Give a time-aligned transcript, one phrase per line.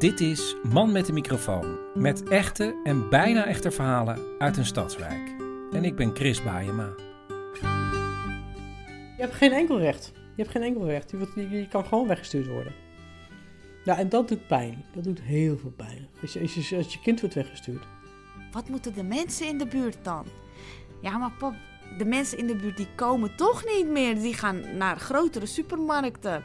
[0.00, 1.78] Dit is Man met de microfoon.
[1.94, 5.34] Met echte en bijna echte verhalen uit een stadswijk.
[5.72, 6.88] En ik ben Chris Baayema.
[9.16, 10.12] Je hebt geen enkel recht.
[10.14, 11.10] Je hebt geen enkel recht.
[11.10, 12.72] Je, wordt- je, je kan gewoon weggestuurd worden.
[13.84, 14.84] Ja, en dat doet pijn.
[14.94, 16.08] Dat doet heel veel pijn.
[16.22, 17.84] Als je, als je, als je kind wordt weggestuurd.
[18.52, 20.26] Wat moeten de mensen in de buurt dan?
[21.00, 21.54] Ja, maar pap,
[21.98, 24.14] de mensen in de buurt die komen toch niet meer.
[24.14, 26.44] Die gaan naar grotere supermarkten.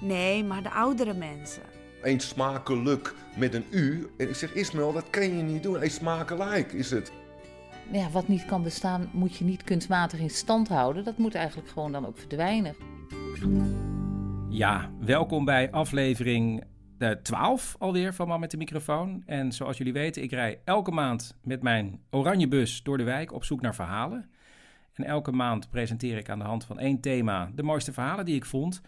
[0.00, 1.62] Nee, maar de oudere mensen.
[2.02, 4.06] Eén smakelijk met een U.
[4.16, 5.82] En ik zeg, Ismael, dat kan je niet doen.
[5.82, 7.12] Eén smakelijk is het.
[7.92, 11.04] ja, wat niet kan bestaan, moet je niet kunstmatig in stand houden.
[11.04, 12.74] Dat moet eigenlijk gewoon dan ook verdwijnen.
[14.48, 16.64] Ja, welkom bij aflevering
[16.98, 19.22] eh, 12 alweer van Man met de microfoon.
[19.26, 23.32] En zoals jullie weten, ik rij elke maand met mijn oranje bus door de wijk
[23.32, 24.30] op zoek naar verhalen.
[24.92, 28.34] En elke maand presenteer ik aan de hand van één thema de mooiste verhalen die
[28.34, 28.80] ik vond.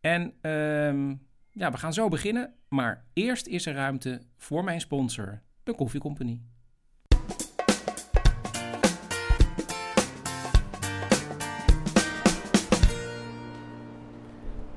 [0.00, 1.14] En ehm,
[1.52, 2.54] ja, we gaan zo beginnen.
[2.68, 6.40] Maar eerst is er ruimte voor mijn sponsor, de Koffie Company.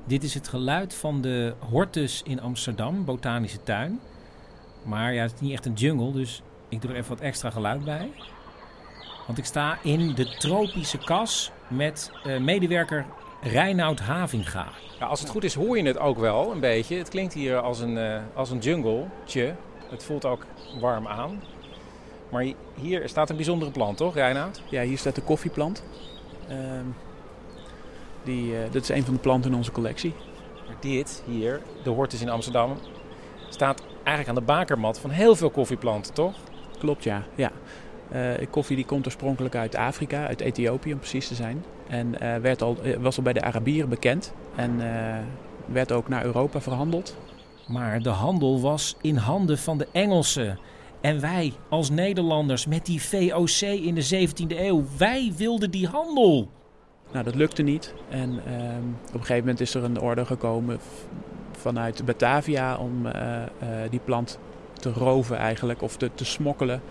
[0.08, 4.00] Dit is het geluid van de Hortus in Amsterdam, botanische tuin.
[4.84, 7.50] Maar ja, het is niet echt een jungle, dus ik doe er even wat extra
[7.50, 8.12] geluid bij.
[9.25, 13.06] Want ik sta in de tropische kas met eh, medewerker
[13.51, 14.67] Reinoud Havinga.
[15.00, 16.97] Ja, als het goed is hoor je het ook wel een beetje.
[16.97, 19.56] Het klinkt hier als een, eh, als een jungletje.
[19.89, 20.45] Het voelt ook
[20.79, 21.41] warm aan.
[22.31, 24.61] Maar hi- hier staat een bijzondere plant, toch Reinoud?
[24.69, 25.83] Ja, hier staat de koffieplant.
[26.47, 26.85] Ehm,
[28.23, 30.13] die, eh, dat is een van de planten in onze collectie.
[30.66, 32.77] Maar dit hier, de Hortus in Amsterdam,
[33.50, 36.35] staat eigenlijk aan de bakermat van heel veel koffieplanten, toch?
[36.79, 37.23] Klopt, ja.
[37.35, 37.51] ja.
[38.12, 41.63] Eh, koffie die komt oorspronkelijk uit Afrika, uit Ethiopië om precies te zijn.
[41.88, 44.34] En eh, werd al, eh, was al bij de Arabieren bekend.
[44.56, 45.18] En eh,
[45.66, 47.18] werd ook naar Europa verhandeld.
[47.68, 50.59] Maar de handel was in handen van de Engelsen.
[51.01, 56.50] En wij als Nederlanders met die VOC in de 17e eeuw, wij wilden die handel.
[57.12, 57.94] Nou, dat lukte niet.
[58.09, 60.79] En ehm, op een gegeven moment is er een order gekomen
[61.51, 63.07] vanuit Batavia om
[63.90, 64.40] die plant
[64.74, 65.81] te roven eigenlijk.
[65.81, 66.81] Of te, te smokkelen,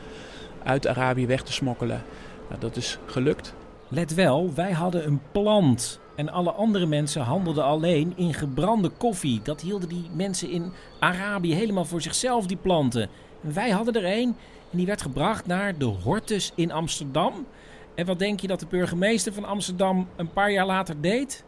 [0.62, 2.02] uit Arabië weg te smokkelen.
[2.48, 3.54] Nou, dat is gelukt.
[3.94, 6.00] Let wel, wij hadden een plant.
[6.16, 9.40] En alle andere mensen handelden alleen in gebrande koffie.
[9.42, 13.08] Dat hielden die mensen in Arabië helemaal voor zichzelf, die planten.
[13.42, 14.36] En wij hadden er een
[14.70, 17.46] en die werd gebracht naar de Hortus in Amsterdam.
[17.94, 21.44] En wat denk je dat de burgemeester van Amsterdam een paar jaar later deed?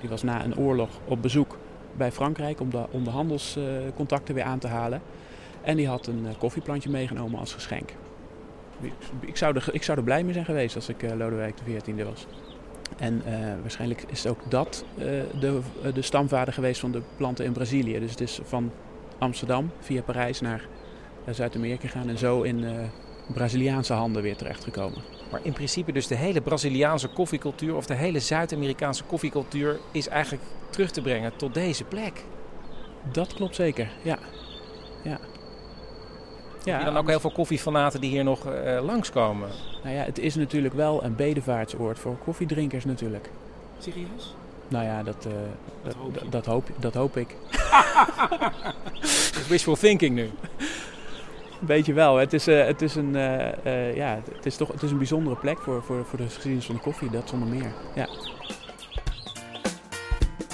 [0.00, 1.58] Die was na een oorlog op bezoek
[1.96, 2.70] bij Frankrijk om
[3.04, 5.02] de, handelscontacten weer aan te halen.
[5.62, 7.92] En die had een eh, koffieplantje meegenomen als geschenk.
[9.20, 12.04] Ik, zou er, ik zou er blij mee zijn geweest als ik eh, Lodewijk XIV
[12.04, 12.26] was.
[12.98, 15.04] En eh, waarschijnlijk is ook dat eh,
[15.40, 15.60] de,
[15.94, 17.98] de stamvader geweest van de planten in Brazilië.
[17.98, 18.72] Dus het is van
[19.18, 20.66] Amsterdam via Parijs naar
[21.30, 22.64] Zuid-Amerika gegaan en zo in
[23.32, 25.02] Braziliaanse handen weer terechtgekomen.
[25.30, 30.44] Maar in principe dus de hele Braziliaanse koffiecultuur of de hele Zuid-Amerikaanse koffiecultuur is eigenlijk
[30.70, 32.24] terug te brengen tot deze plek.
[33.12, 34.18] Dat klopt zeker, ja.
[35.04, 35.18] ja.
[36.64, 39.48] Heb je dan ook heel veel koffiefanaten die hier nog eh, langskomen?
[39.82, 43.30] Nou ja, het is natuurlijk wel een bedevaartsoord voor koffiedrinkers natuurlijk.
[43.78, 44.34] Serieus?
[44.68, 45.32] Nou ja, dat, eh,
[45.82, 47.36] dat, dat, dat hoop, dat hoop ik.
[49.48, 50.30] Wishful thinking nu.
[51.66, 54.68] Weet je wel, het is, eh, het is, een, eh, eh, ja, het is toch
[54.72, 57.48] het is een bijzondere plek voor, voor, voor de geschiedenis van de koffie, dat zonder
[57.48, 57.72] meer.
[57.94, 58.08] Ja.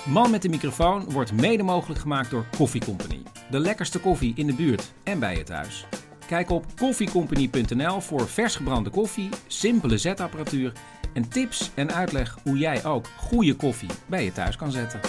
[0.06, 3.22] Man met de microfoon wordt mede mogelijk gemaakt door Koffie Company.
[3.50, 5.86] De lekkerste koffie in de buurt en bij je thuis.
[6.28, 10.72] Kijk op koffiecompany.nl voor vers gebrande koffie, simpele zetapparatuur
[11.14, 15.00] en tips en uitleg hoe jij ook goede koffie bij je thuis kan zetten.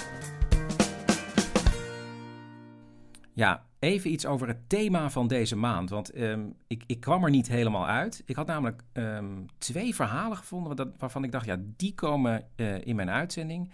[3.34, 5.90] Ja, even iets over het thema van deze maand.
[5.90, 8.24] Want ehm, ik, ik kwam er niet helemaal uit.
[8.26, 12.96] Ik had namelijk ehm, twee verhalen gevonden waarvan ik dacht, ja, die komen eh, in
[12.96, 13.72] mijn uitzending.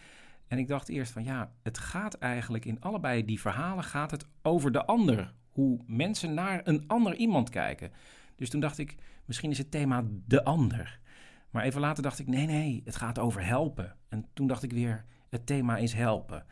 [0.47, 4.25] En ik dacht eerst van, ja, het gaat eigenlijk in allebei die verhalen gaat het
[4.41, 5.33] over de ander.
[5.55, 7.91] Hoe mensen naar een ander iemand kijken.
[8.35, 10.99] Dus toen dacht ik, misschien is het thema de ander.
[11.49, 13.95] Maar even later dacht ik, nee, nee, het gaat over helpen.
[14.09, 16.45] En toen dacht ik weer, het thema is helpen.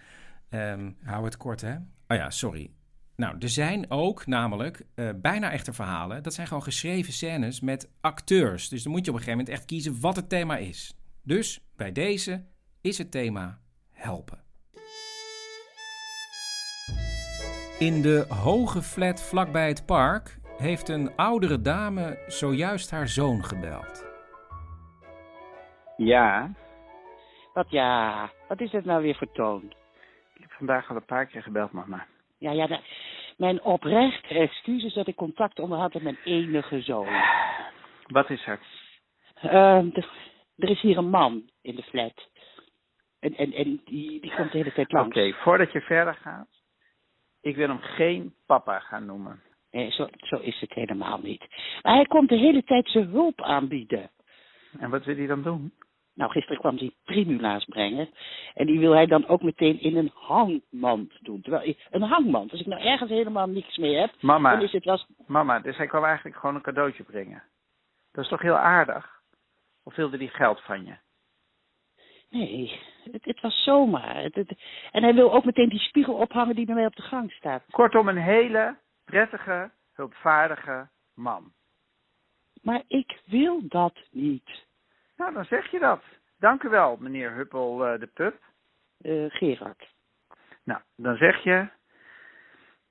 [0.50, 1.76] Ehm, hou het kort, hè?
[2.08, 2.72] Oh ja, sorry.
[3.16, 6.24] Nou, er zijn ook namelijk eh, bijna echte verhalen.
[6.24, 8.70] Dat zijn gewoon geschreven scènes met acteurs.
[8.70, 10.98] Dus dan moet je op een gegeven moment echt kiezen wat het thema is.
[11.22, 12.46] Dus bij deze
[12.82, 13.62] is het thema
[13.92, 14.43] helpen.
[17.80, 24.12] In de hoge flat vlakbij het park heeft een oudere dame zojuist haar zoon gebeld.
[25.98, 26.52] Ja,
[27.54, 29.64] Wat ja, wat is het nou weer voor toon?
[30.36, 32.06] ik heb vandaag al een paar keer gebeld, mama.
[32.38, 32.81] Ja, ja, dat-
[33.38, 37.08] mijn oprechte excuses dat ik contact onderhad met mijn enige zoon.
[38.08, 38.60] Wat is er?
[39.36, 40.10] Ehm, er,
[40.58, 42.28] er is hier een man in de flat.
[43.19, 45.08] En, en, en die, die komt de hele tijd langs.
[45.18, 46.48] Oké, voordat je verder gaat.
[47.44, 49.42] Ik wil hem geen papa gaan noemen.
[49.72, 51.45] Nee, zo, zo is het helemaal niet.
[51.81, 54.10] Maar hij komt de hele tijd zijn hulp aanbieden.
[54.80, 55.74] En wat wil hij dan doen?
[56.13, 58.10] Nou, gisteren kwam hij primula's brengen.
[58.54, 61.42] En die wil hij dan ook meteen in een hangmand doen.
[61.42, 65.06] Terwijl, een hangmand, als ik nou ergens helemaal niks mee heb, Mama, dan is het
[65.28, 67.44] mama, dus hij kwam eigenlijk gewoon een cadeautje brengen.
[68.12, 69.22] Dat is toch heel aardig?
[69.84, 70.95] Of wilde hij geld van je?
[72.33, 72.80] Nee,
[73.12, 74.15] het, het was zomaar.
[74.15, 77.01] Het, het- en hij wil ook meteen die spiegel ophangen die bij mij op de
[77.01, 77.63] gang staat.
[77.71, 81.53] Kortom, een hele prettige, hulpvaardige man.
[82.62, 84.65] Maar ik wil dat niet.
[85.18, 86.01] Nou, dan zeg je dat.
[86.39, 88.41] Dank u wel, meneer Huppel eh, de Pup.
[89.01, 89.88] Eh, Gerard.
[90.63, 91.68] Nou, dan zeg je...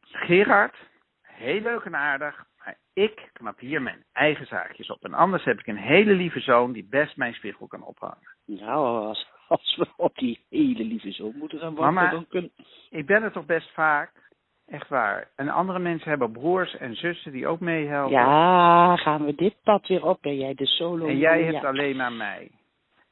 [0.00, 0.76] Gerard,
[1.22, 5.04] heel leuk en aardig, maar ik knap hier mijn eigen zaakjes op.
[5.04, 8.36] En anders heb ik een hele lieve zoon die best mijn spiegel kan ophangen.
[8.44, 12.50] Nou, als, als we op die hele lieve zoon moeten gaan wachten, Mama, dan kunnen...
[12.90, 14.30] ik ben er toch best vaak.
[14.66, 15.30] Echt waar.
[15.36, 18.12] En andere mensen hebben broers en zussen die ook meehelpen.
[18.12, 20.22] Ja, gaan we dit pad weer op?
[20.22, 21.06] Ben jij de solo?
[21.06, 21.52] En jij ja.
[21.52, 22.50] hebt alleen maar mij.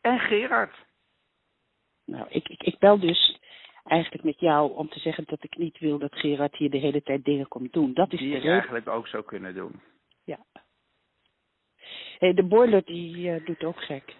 [0.01, 0.75] En Gerard.
[2.05, 3.39] Nou, ik, ik, ik bel dus
[3.85, 7.03] eigenlijk met jou om te zeggen dat ik niet wil dat Gerard hier de hele
[7.03, 7.95] tijd dingen komt doen.
[7.95, 9.81] Dat is Die ik eigenlijk ook zou kunnen doen.
[10.25, 10.39] Ja.
[12.19, 14.15] Hey, de boiler die eh, doet ook gek.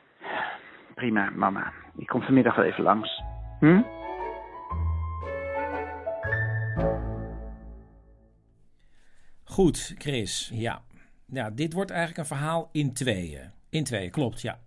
[0.95, 1.73] Prima, mama.
[1.97, 3.23] Ik kom vanmiddag wel even langs.
[3.59, 3.83] Hm?
[9.45, 10.51] Goed, Chris.
[10.53, 10.83] Ja.
[11.27, 13.51] ja, dit wordt eigenlijk een verhaal in tweeën.
[13.71, 14.59] In tweeën, klopt, ja.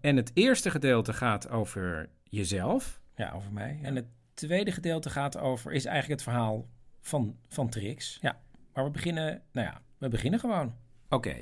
[0.00, 3.00] En het eerste gedeelte gaat over jezelf.
[3.14, 3.78] Ja, over mij.
[3.82, 6.66] En het tweede gedeelte gaat over, is eigenlijk het verhaal
[7.00, 8.18] van, van Trix.
[8.20, 8.40] Ja,
[8.74, 10.74] maar we beginnen, nou ja, we beginnen gewoon.
[11.08, 11.34] Oké.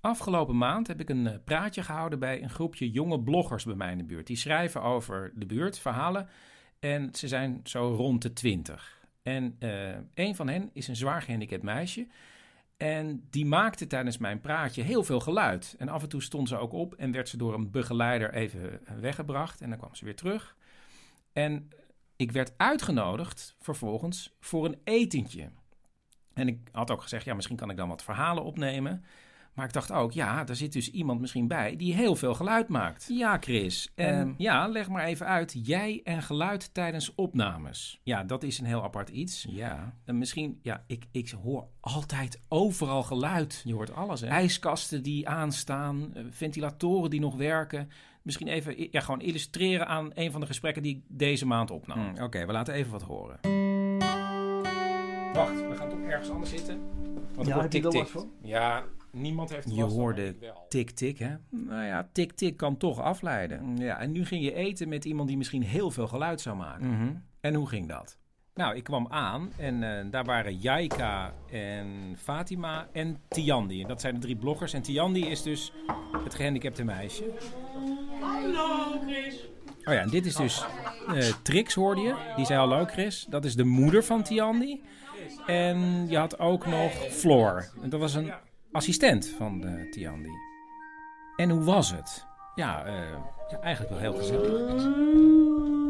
[0.00, 3.92] Afgelopen maand heb ik een eh, praatje gehouden bij een groepje jonge bloggers bij mij
[3.92, 4.26] in de buurt.
[4.26, 6.28] Die schrijven over de buurt, verhalen.
[6.78, 8.98] En ze zijn zo rond de twintig.
[9.22, 12.06] En eh, een van hen is een zwaar gehandicapt meisje.
[12.76, 15.74] En die maakte tijdens mijn praatje heel veel geluid.
[15.78, 18.80] En af en toe stond ze ook op en werd ze door een begeleider even
[19.00, 19.60] weggebracht.
[19.60, 20.56] En dan kwam ze weer terug.
[21.32, 21.68] En
[22.16, 25.50] ik werd uitgenodigd vervolgens voor een etentje.
[26.34, 29.04] En ik had ook gezegd, ja, misschien kan ik dan wat verhalen opnemen.
[29.54, 32.68] Maar ik dacht ook, ja, daar zit dus iemand misschien bij die heel veel geluid
[32.68, 33.06] maakt.
[33.08, 33.90] Ja, Chris.
[33.94, 34.32] En Ehm.
[34.36, 35.60] ja, leg maar even uit.
[35.62, 38.00] Jij en geluid tijdens opnames.
[38.02, 39.46] Ja, dat is een heel apart iets.
[39.48, 39.94] Ja.
[40.04, 43.62] En misschien, ja, ik, ik hoor altijd overal geluid.
[43.64, 44.26] Je hoort alles, hè?
[44.26, 47.90] IJskasten die aanstaan, eh, ventilatoren die nog werken.
[48.22, 52.18] Misschien even ja, gewoon illustreren aan een van de gesprekken die ik deze maand opnam.
[52.22, 53.38] Oké, we laten even wat horen.
[55.34, 56.80] Wacht, we gaan toch ergens anders zitten?
[57.34, 58.30] Want Ja, heb last van?
[58.42, 60.34] Ja, niemand heeft Je hoorde
[60.68, 61.34] tik-tik, hè?
[61.50, 63.76] Nou ja, tik-tik kan toch afleiden.
[63.76, 67.24] Ja, en nu ging je eten met iemand die misschien heel veel geluid zou maken.
[67.40, 68.18] En hoe ging dat?
[68.54, 73.82] Nou, ik kwam aan en eh, daar waren Jaika en Fatima en Tiandi.
[73.82, 74.72] En dat zijn de drie bloggers.
[74.72, 75.72] En Tiandi is dus
[76.24, 77.24] het gehandicapte meisje.
[78.20, 79.48] Hallo, Chris.
[79.84, 80.64] Oh ja, en dit is dus
[81.08, 82.14] eh, Trix, hoorde je.
[82.36, 83.26] Die zei hallo, Chris.
[83.28, 84.82] Dat is de moeder van Tiandi.
[85.46, 87.70] En je had ook nog Floor.
[87.82, 88.32] En dat was een
[88.72, 90.30] assistent van eh, Tiandi.
[91.36, 92.26] En hoe was het?
[92.54, 92.94] Ja, eh,
[93.50, 94.50] ja, eigenlijk wel heel gezellig.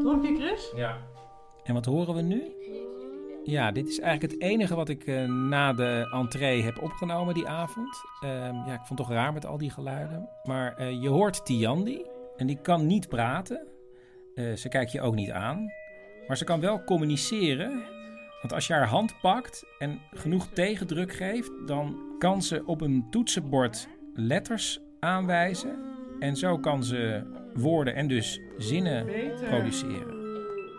[0.04, 0.72] Een keer, Chris?
[0.76, 0.96] Ja.
[1.64, 2.42] En wat horen we nu?
[3.44, 7.48] Ja, dit is eigenlijk het enige wat ik eh, na de entree heb opgenomen die
[7.48, 8.00] avond.
[8.20, 10.28] Ehm, ja, ik vond het toch raar met al die geluiden.
[10.42, 12.02] Maar eh, je hoort Tiandi
[12.36, 13.66] en die kan niet praten.
[14.34, 15.72] Eh, ze kijkt je ook niet aan.
[16.26, 17.82] Maar ze kan wel communiceren
[18.40, 23.06] Want als je haar hand pakt en genoeg tegendruk geeft, dan kan ze op een
[23.10, 25.78] toetsenbord letters aanwijzen.
[26.18, 27.22] En zo kan ze
[27.54, 29.06] woorden en dus zinnen
[29.48, 30.18] produceren.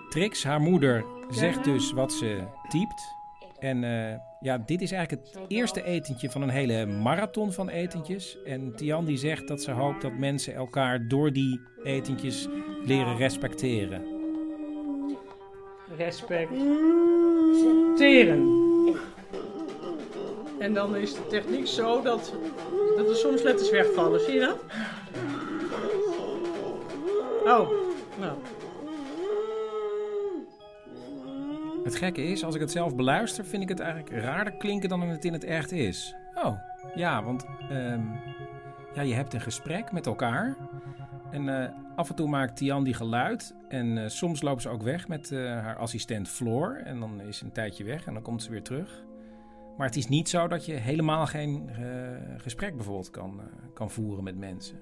[0.10, 3.20] Trix, haar moeder, zegt dus wat ze typt.
[3.60, 8.38] En eh, ja, dit is eigenlijk het eerste etentje van een hele marathon van etentjes.
[8.44, 12.48] En Tian die zegt dat ze hoopt dat mensen elkaar door die etentjes
[12.86, 14.02] leren respecteren.
[20.60, 22.34] En dan is de techniek zo dat,
[22.98, 24.20] dat er soms letters wegvallen.
[24.20, 24.64] Zie je dat?
[27.44, 27.70] Oh,
[28.20, 28.38] nou.
[31.84, 35.02] Het gekke is, als ik het zelf beluister, vind ik het eigenlijk raarder klinken dan
[35.02, 36.16] het in het echt is.
[36.36, 36.58] Oh,
[36.96, 38.02] ja, want ehm,
[38.94, 40.56] ja, je hebt een gesprek met elkaar.
[41.32, 41.70] En eh,
[42.02, 43.56] af en toe maakt Tian die geluid.
[43.70, 46.82] En eh, soms loopt ze ook weg met eh, haar assistent Floor.
[46.84, 49.06] En dan is ze een tijdje weg en dan komt ze weer terug.
[49.78, 51.70] Maar het is niet zo dat je helemaal geen
[52.38, 53.42] gesprek bijvoorbeeld kan,
[53.74, 54.80] kan voeren met mensen.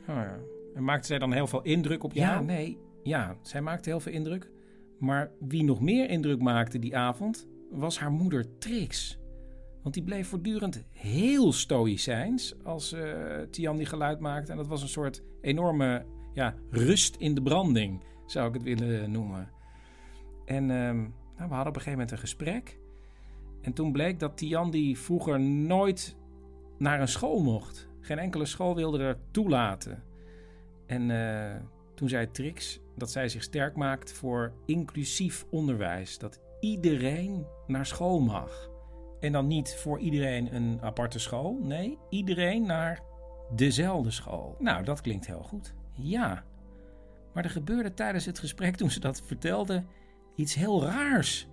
[0.00, 0.38] Oh, ja.
[0.74, 2.34] En maakte zij dan heel veel indruk op jou?
[2.34, 2.78] Ja, nee.
[3.02, 4.50] Ja, zij maakte heel veel indruk.
[4.98, 9.18] Maar wie nog meer indruk maakte die avond, was haar moeder Trix.
[9.82, 13.02] Want die bleef voortdurend heel stoïcijns als uh,
[13.50, 14.50] Tian die geluid maakte.
[14.50, 16.06] En dat was een soort enorme
[16.38, 19.48] ja, rust in de branding, zou ik het willen noemen.
[20.44, 22.78] En uh, nou, we hadden op een gegeven moment een gesprek.
[23.60, 26.16] En toen bleek dat Tian die vroeger nooit
[26.78, 27.88] naar een school mocht.
[28.00, 30.02] Geen enkele school wilde er toelaten.
[30.86, 31.54] En uh,
[31.94, 36.18] toen zei Trix dat zij zich sterk maakt voor inclusief onderwijs.
[36.18, 38.70] Dat iedereen naar school mag.
[39.20, 41.58] En dan niet voor iedereen een aparte school.
[41.62, 43.02] Nee, iedereen naar
[43.54, 44.56] dezelfde school.
[44.58, 45.76] Nou, dat klinkt heel goed.
[46.00, 46.44] Ja.
[47.34, 49.84] Maar er gebeurde tijdens het gesprek toen ze dat vertelde
[50.34, 51.48] iets heel raars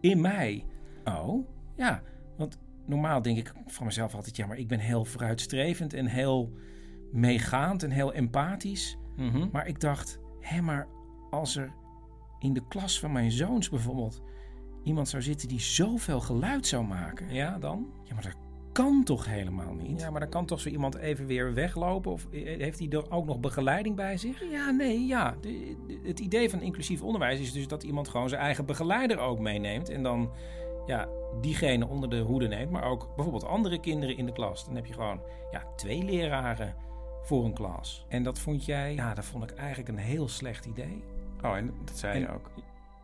[0.00, 0.64] in mij.
[1.04, 2.02] Oh, ja.
[2.36, 6.52] Want normaal denk ik van mezelf altijd: ja, maar ik ben heel vooruitstrevend en heel
[7.12, 8.96] meegaand en heel empathisch.
[9.16, 9.48] Mhm.
[9.52, 10.88] Maar ik dacht: hé, maar
[11.30, 11.72] als er
[12.38, 14.22] in de klas van mijn zoons bijvoorbeeld
[14.82, 17.86] iemand zou zitten die zoveel geluid zou maken, ja, dan?
[18.04, 18.36] Ja, maar dat
[18.74, 20.00] kan toch helemaal niet?
[20.00, 22.12] Ja, maar dan kan toch zo iemand even weer weglopen?
[22.12, 24.50] Of heeft hij er ook nog begeleiding bij zich?
[24.50, 25.34] Ja, nee, ja.
[26.02, 29.88] het idee van inclusief onderwijs is dus dat iemand gewoon zijn eigen begeleider ook meeneemt.
[29.88, 30.30] En dan,
[30.86, 31.08] ja,
[31.40, 34.64] diegene onder de hoede neemt, maar ook bijvoorbeeld andere kinderen in de klas.
[34.64, 36.74] Dan heb je gewoon, ja, twee leraren
[37.22, 38.04] voor een klas.
[38.08, 41.04] En dat vond jij, ja, dat vond ik eigenlijk een heel slecht idee.
[41.42, 42.50] Oh, en dat zei je ook?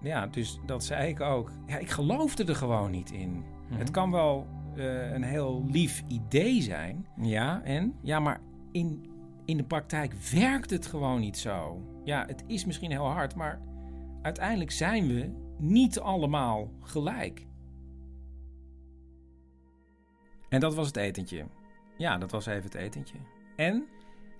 [0.00, 1.50] Ja, dus dat zei ik ook.
[1.66, 3.44] Ja, ik geloofde er gewoon niet in.
[3.68, 3.78] Mhm.
[3.78, 7.06] Het kan wel uh, een heel lief idee zijn.
[7.20, 7.94] Ja, en?
[8.02, 8.40] Ja, maar
[8.72, 9.10] in,
[9.44, 11.82] in de praktijk werkt het gewoon niet zo.
[12.04, 13.60] Ja, het is misschien heel hard, maar
[14.22, 17.46] uiteindelijk zijn we niet allemaal gelijk.
[20.48, 21.46] En dat was het etentje.
[21.96, 23.16] Ja, dat was even het etentje.
[23.56, 23.86] En?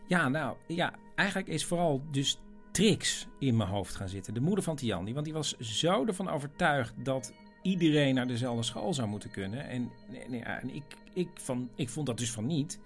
[0.07, 4.35] Ja, nou, ja, eigenlijk is vooral dus Trix in mijn hoofd gaan zitten.
[4.35, 5.13] De moeder van Tiandi.
[5.13, 9.69] Want die was zo ervan overtuigd dat iedereen naar dezelfde school zou moeten kunnen.
[9.69, 9.91] En,
[10.43, 12.81] en ik, ik, van, ik vond dat dus van niet.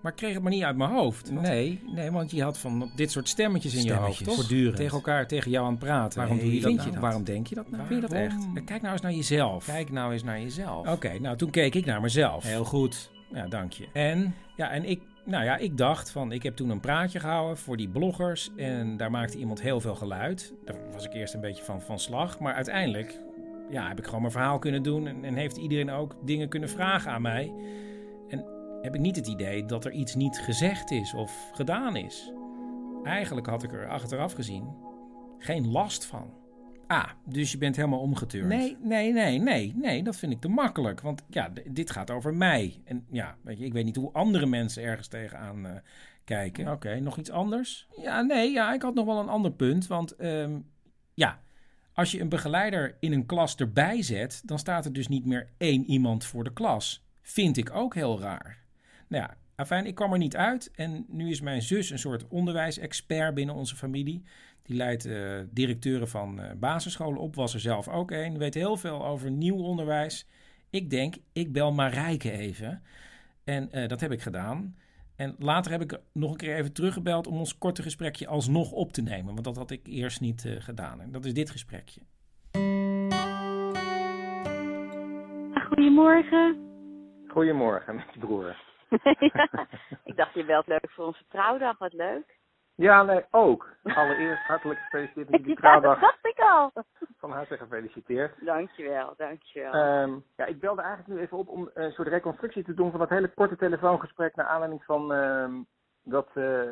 [0.00, 1.30] Maar ik kreeg het maar niet uit mijn hoofd.
[1.30, 4.34] nee, nee, want je had van dit soort stemmetjes in je hoofd, toch?
[4.34, 4.76] Voortdurend.
[4.76, 6.18] Tegen elkaar, tegen jou aan het praten.
[6.18, 7.00] Waarom doe je dat, nou?
[7.00, 7.86] Waarom denk je dat nou?
[7.86, 8.64] Vind je dat echt?
[8.64, 9.64] Kijk nou eens naar jezelf.
[9.64, 10.88] Kijk nou eens naar jezelf.
[10.88, 12.44] Oké, nou toen keek ik naar mezelf.
[12.44, 13.10] Heel goed.
[13.32, 13.88] Ja, dank je.
[13.92, 17.56] En, ja, en ik nou ja, ik dacht van, ik heb toen een praatje gehouden
[17.56, 20.54] voor die bloggers en daar maakte iemand heel veel geluid.
[20.64, 23.20] Daar was ik eerst een beetje van, van slag, maar uiteindelijk
[23.70, 26.68] ja, heb ik gewoon mijn verhaal kunnen doen en, en heeft iedereen ook dingen kunnen
[26.68, 27.52] vragen aan mij.
[28.28, 28.44] En
[28.82, 32.32] heb ik niet het idee dat er iets niet gezegd is of gedaan is.
[33.02, 34.86] Eigenlijk had ik er achteraf gezien
[35.38, 36.36] geen last van.
[36.86, 38.48] Ah, dus je bent helemaal omgeturnd.
[38.48, 41.00] Nee, nee, nee, nee, nee, dat vind ik te makkelijk.
[41.00, 42.82] Want ja, dit gaat over mij.
[42.84, 45.72] En ja, weet je, ik weet niet hoe andere mensen ergens tegenaan uh,
[46.24, 46.72] kijken.
[46.72, 47.88] Oké, nog iets anders?
[47.96, 49.86] Ja, nee, ja, ik had nog wel een ander punt.
[49.86, 50.66] Want um,
[51.14, 51.40] ja,
[51.98, 55.48] als je een begeleider in een klas erbij zet, dan staat er dus niet meer
[55.56, 57.04] één iemand voor de klas.
[57.22, 58.58] Vind ik ook heel raar.
[59.08, 60.70] Nou ja, afijn, ik kwam er niet uit.
[60.74, 64.24] En nu is mijn zus een soort onderwijsexpert binnen onze familie.
[64.62, 68.38] Die leidt uh, directeuren van uh, basisscholen op, was er zelf ook een.
[68.38, 70.26] Weet heel veel over nieuw onderwijs.
[70.70, 72.82] Ik denk, ik bel Marijke even.
[73.44, 74.76] En uh, dat heb ik gedaan.
[75.18, 78.92] En later heb ik nog een keer even teruggebeld om ons korte gesprekje alsnog op
[78.92, 79.32] te nemen.
[79.32, 81.00] Want dat had ik eerst niet gedaan.
[81.00, 82.00] En dat is dit gesprekje.
[85.66, 86.56] Goedemorgen.
[87.28, 88.56] Goedemorgen met je broer.
[89.32, 89.68] ja,
[90.04, 92.37] ik dacht je belt leuk voor onze trouwdag, wat leuk.
[92.78, 93.68] Ja, nee, ook.
[93.84, 96.00] Allereerst hartelijk gefeliciteerd met die trouwdag.
[96.00, 96.72] dat dacht ik al.
[97.18, 98.44] Van harte gefeliciteerd.
[98.44, 99.72] Dankjewel, dankjewel.
[99.72, 102.98] Ehm ja, ik belde eigenlijk nu even op om een soort reconstructie te doen van
[103.00, 105.52] dat hele korte telefoongesprek naar aanleiding van ehm,
[106.04, 106.62] dat, eh,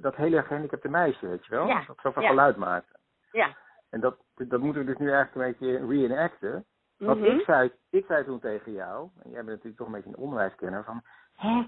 [0.00, 1.66] dat hele gehandicapte meisje, weet je wel?
[1.66, 2.28] Ja, Dat zoveel ja.
[2.28, 2.96] geluid maakte.
[3.32, 3.56] ja.
[3.90, 6.64] En dat, dat moeten we dus nu eigenlijk een beetje reenacten.
[6.98, 7.30] Want Mhm.
[7.30, 10.16] ik, zei, ik zei toen tegen jou, en jij bent natuurlijk toch een beetje een
[10.16, 11.02] onderwijskenner, van
[11.36, 11.62] hè,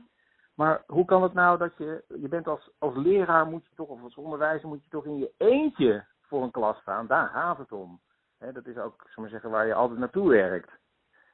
[0.55, 3.89] maar hoe kan het nou dat je, je bent als, als leraar moet je toch,
[3.89, 7.59] of als onderwijzer moet je toch in je eentje voor een klas staan, daar gaat
[7.59, 8.01] het om.
[8.39, 10.71] Dat is ook, zullen we zeggen, waar je altijd naartoe werkt.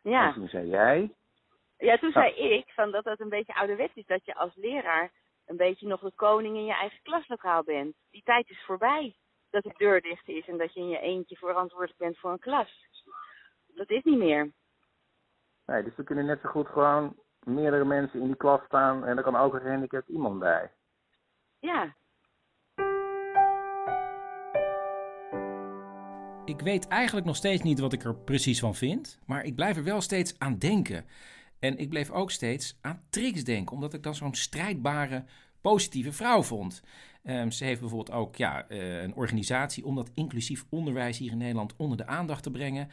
[0.02, 0.32] En Ja.
[0.32, 1.14] toen zei jij,
[1.78, 2.32] ja, toen Nou.
[2.34, 4.06] zei ik van dat dat een beetje ouderwets is.
[4.06, 5.10] Dat je als leraar
[5.46, 7.96] een beetje nog de koning in je eigen klaslokaal bent.
[8.10, 9.16] Die tijd is voorbij.
[9.50, 12.38] Dat de deur dicht is en dat je in je eentje verantwoordelijk bent voor een
[12.38, 12.86] klas.
[13.66, 14.52] Dat is niet meer.
[15.66, 19.16] nee, dus er kunnen net zo goed gewoon meerdere mensen in die klas staan en
[19.16, 20.70] er kan ook een gehandicapt iemand bij.
[21.58, 21.94] Ja.
[26.44, 29.76] Ik weet eigenlijk nog steeds niet wat ik er precies van vind, maar ik blijf
[29.76, 31.04] er wel steeds aan denken.
[31.58, 35.24] En ik bleef ook steeds aan Trix denken, omdat ik dan zo'n strijdbare,
[35.60, 36.82] positieve vrouw vond.
[37.22, 41.38] Ehm, ze heeft bijvoorbeeld ook ja, eh, een organisatie om dat inclusief onderwijs hier in
[41.38, 42.88] Nederland onder de aandacht te brengen.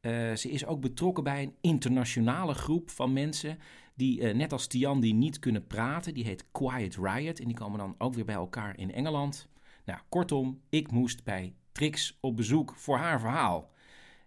[0.00, 3.58] Eh, ze is ook betrokken bij een internationale groep van mensen
[3.98, 6.14] die eh, net als Tian die niet kunnen praten.
[6.14, 9.48] Die heet Quiet Riot en die komen dan ook weer bij elkaar in Engeland.
[9.84, 13.70] Nou, kortom, ik moest bij Trix op bezoek voor haar verhaal.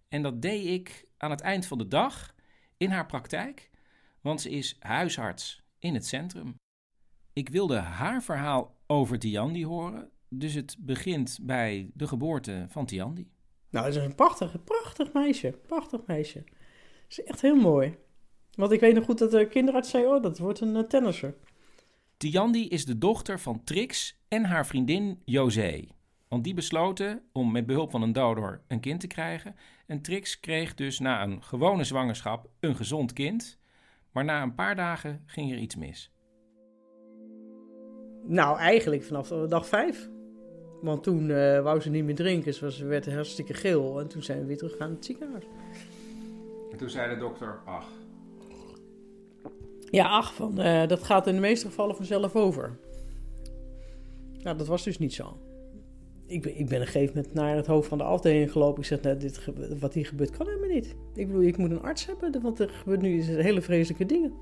[0.07, 2.35] En dat deed ik aan het eind van de dag
[2.77, 3.69] in haar praktijk,
[4.21, 6.55] want ze is huisarts in het centrum.
[7.33, 13.27] Ik wilde haar verhaal over Tiandi horen, dus het begint bij de geboorte van Tiandi.
[13.69, 15.51] Nou, het is een prachtig, prachtig meisje.
[15.67, 16.37] Prachtig meisje.
[16.37, 17.97] Het is echt heel mooi.
[18.55, 21.33] Want ik weet nog goed dat de kinderarts zei, oh, dat wordt een uh, tennisser.
[22.17, 25.87] Tiandi is de dochter van Trix en haar vriendin José.
[26.27, 29.55] Want die besloten om met behulp van een donor een kind te krijgen.
[29.85, 33.59] En Trix kreeg dus na een gewone zwangerschap een gezond kind.
[34.11, 36.11] Maar na een paar dagen ging er iets mis.
[38.23, 40.09] Nou, eigenlijk vanaf dag vijf.
[40.81, 42.53] Want toen uh, wou ze niet meer drinken.
[42.53, 43.99] Ze, werd hartstikke geel.
[43.99, 45.43] En toen zijn we weer teruggegaan naar het ziekenhuis.
[46.71, 47.89] En toen zei de dokter, ach.
[49.91, 52.77] Ja, ach, van, uh, dat gaat in de meeste gevallen vanzelf over.
[54.43, 55.37] Nou, dat was dus niet zo.
[56.25, 58.81] Ik ben, ik ben een gegeven moment naar het hoofd van de afdeling gelopen.
[58.81, 59.49] Ik zeg, nou, dit,
[59.79, 60.95] wat hier gebeurt kan helemaal niet.
[61.13, 64.33] Ik bedoel, ik moet een arts hebben, want er gebeurt nu hele vreselijke dingen.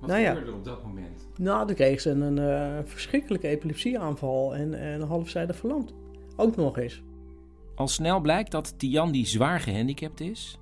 [0.00, 1.28] Wat nou, gebeurde er op dat moment?
[1.38, 5.94] Nou, toen kreeg ze een, een uh, verschrikkelijke epilepsieaanval en, en halfzijdig verlamd.
[6.36, 7.02] Ook nog eens.
[7.74, 10.58] Al snel blijkt dat Tiandi zwaar gehandicapt is.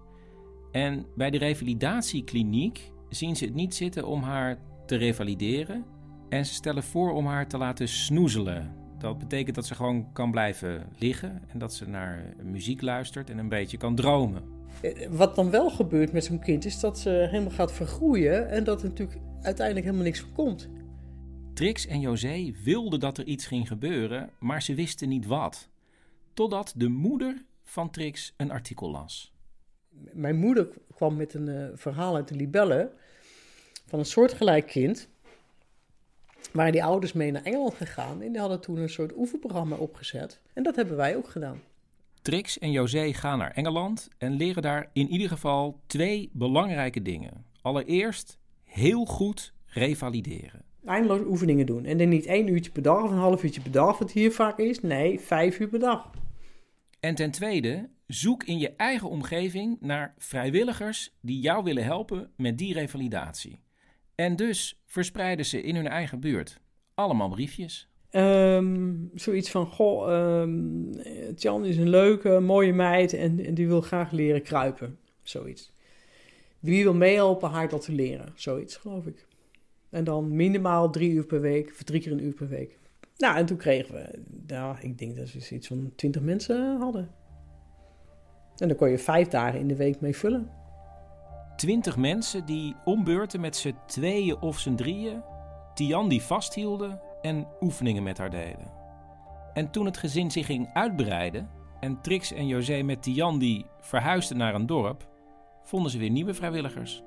[0.70, 5.84] En bij de revalidatiekliniek zien ze het niet zitten om haar te revalideren.
[6.28, 8.74] En ze stellen voor om haar te laten snoezelen.
[8.98, 13.38] Dat betekent dat ze gewoon kan blijven liggen en dat ze naar muziek luistert en
[13.38, 14.42] een beetje kan dromen.
[15.10, 18.82] Wat dan wel gebeurt met zo'n kind is dat ze helemaal gaat vergroeien en dat
[18.82, 20.68] er natuurlijk uiteindelijk helemaal niks van komt.
[21.54, 25.68] Trix en José wilden dat er iets ging gebeuren, maar ze wisten niet wat.
[26.34, 29.35] Totdat de moeder van Trix een artikel las.
[30.12, 32.90] Mijn moeder kwam met een uh, verhaal uit de Libelle
[33.86, 35.08] van een soortgelijk kind.
[36.52, 40.40] Waren die ouders mee naar Engeland gegaan en die hadden toen een soort oefenprogramma opgezet.
[40.52, 41.60] En dat hebben wij ook gedaan.
[42.22, 47.44] Trix en José gaan naar Engeland en leren daar in ieder geval twee belangrijke dingen.
[47.62, 50.62] Allereerst heel goed revalideren.
[50.84, 51.84] Eindeloos oefeningen doen.
[51.84, 54.32] En dan niet één uurtje per dag of een half uurtje per dag, wat hier
[54.32, 54.80] vaak is.
[54.80, 56.10] Nee, vijf uur per dag.
[57.06, 62.58] En ten tweede, zoek in je eigen omgeving naar vrijwilligers die jou willen helpen met
[62.58, 63.60] die revalidatie.
[64.14, 66.60] En dus verspreiden ze in hun eigen buurt
[66.94, 67.88] allemaal briefjes.
[68.10, 70.90] Um, zoiets van, goh, um,
[71.34, 74.98] Tjan is een leuke, mooie meid en, en, die wil graag leren kruipen.
[75.22, 75.72] Zoiets.
[76.58, 78.32] Wie wil meehelpen haar dat te leren?
[78.34, 79.26] Zoiets, geloof ik.
[79.90, 82.78] En dan minimaal drie uur per week, of drie keer een uur per week.
[83.16, 87.10] Nou, en toen kregen we, nou, ik denk dat ze iets van twintig mensen hadden.
[88.56, 90.50] En dan kon je vijf dagen in de week mee vullen.
[91.56, 95.22] Twintig mensen die ombeurten met z'n tweeën of z'n drieën,
[95.74, 98.70] Tian vasthielden en oefeningen met haar deden.
[99.54, 101.48] En toen het gezin zich ging uitbreiden
[101.80, 105.08] en Trix en José met Tian verhuisden naar een dorp,
[105.62, 107.02] vonden ze weer nieuwe vrijwilligers.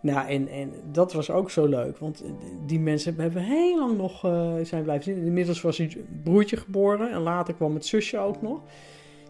[0.00, 2.24] Nou, en, en dat was ook zo leuk, want
[2.66, 5.24] die mensen hebben heel lang nog uh, zijn blijven zitten.
[5.24, 8.60] Inmiddels was een broertje geboren en later kwam het zusje ook nog.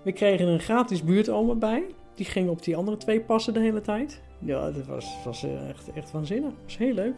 [0.02, 1.84] We kregen een gratis buurtoma bij.
[2.14, 4.22] Die ging op die andere twee passen de hele tijd.
[4.38, 6.50] Ja, dat was, was echt, echt waanzinnig.
[6.50, 7.14] Dat was heel leuk.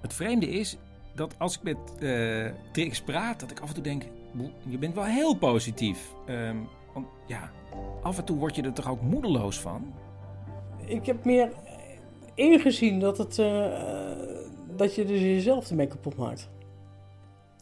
[0.00, 0.76] Het vreemde is,
[1.14, 4.78] dat als ik met eh Trix praat, dat ik af en toe denk, "Boe, je
[4.78, 6.12] bent wel heel positief.
[6.26, 6.56] Ehm,
[6.94, 7.50] want ja,
[8.02, 9.92] af en toe word je er toch ook moedeloos van?
[10.86, 11.52] Ik heb meer
[12.34, 13.70] ingezien dat, het, eh,
[14.76, 16.48] dat je dus jezelf ermee kapot maakt.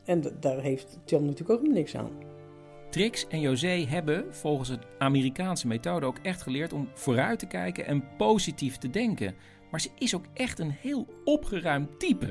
[0.05, 2.11] En daar heeft Tjan natuurlijk ook niks aan.
[2.91, 7.87] Trix en José hebben volgens het Amerikaanse methode ook echt geleerd om vooruit te kijken
[7.87, 9.35] en positief te denken.
[9.71, 12.27] Maar ze is ook echt een heel opgeruimd type.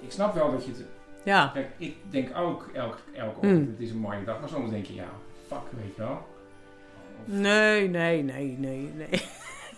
[0.00, 0.84] Ik snap wel dat je het...
[1.24, 1.50] Ja.
[1.54, 3.50] Kijk, ik denk ook elke, elke Hmm.
[3.50, 4.40] ochtend, het is een mooie dag.
[4.40, 5.08] Maar soms denk je, ja,
[5.46, 6.18] fuck, weet je wel.
[7.24, 9.08] Nee, nee, nee, nee, nee.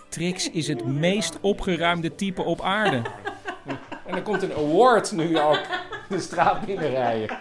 [0.09, 3.03] Trix is het meest opgeruimde type op aarde.
[4.07, 5.61] En er komt een award nu ook
[6.09, 7.39] de straat binnenrijden.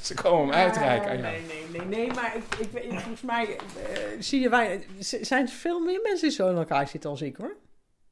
[0.00, 1.32] Ze komen hem uitreiken aan jou.
[1.32, 5.42] Nee, nee, nee, nee, maar ik, ik, weet- volgens mij eh, zie je wij, zijn
[5.46, 7.56] er veel meer mensen die zo in elkaar zitten als ik hoor.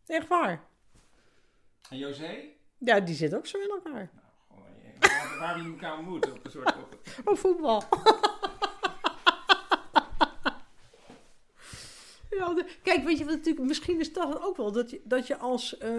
[0.07, 0.61] Echt waar.
[1.91, 2.35] En José?
[2.79, 4.11] Ja, die zitten ook zo in elkaar.
[5.01, 6.33] Waar, waar we elkaar ontmoeten.
[6.33, 6.75] Op een soort...
[6.83, 6.97] Op...
[7.25, 7.83] Oh, voetbal.
[12.41, 15.37] Ja, kijk, weet je wat natuurlijk, misschien is dat ook wel, dat je, dat je
[15.37, 15.91] als eh,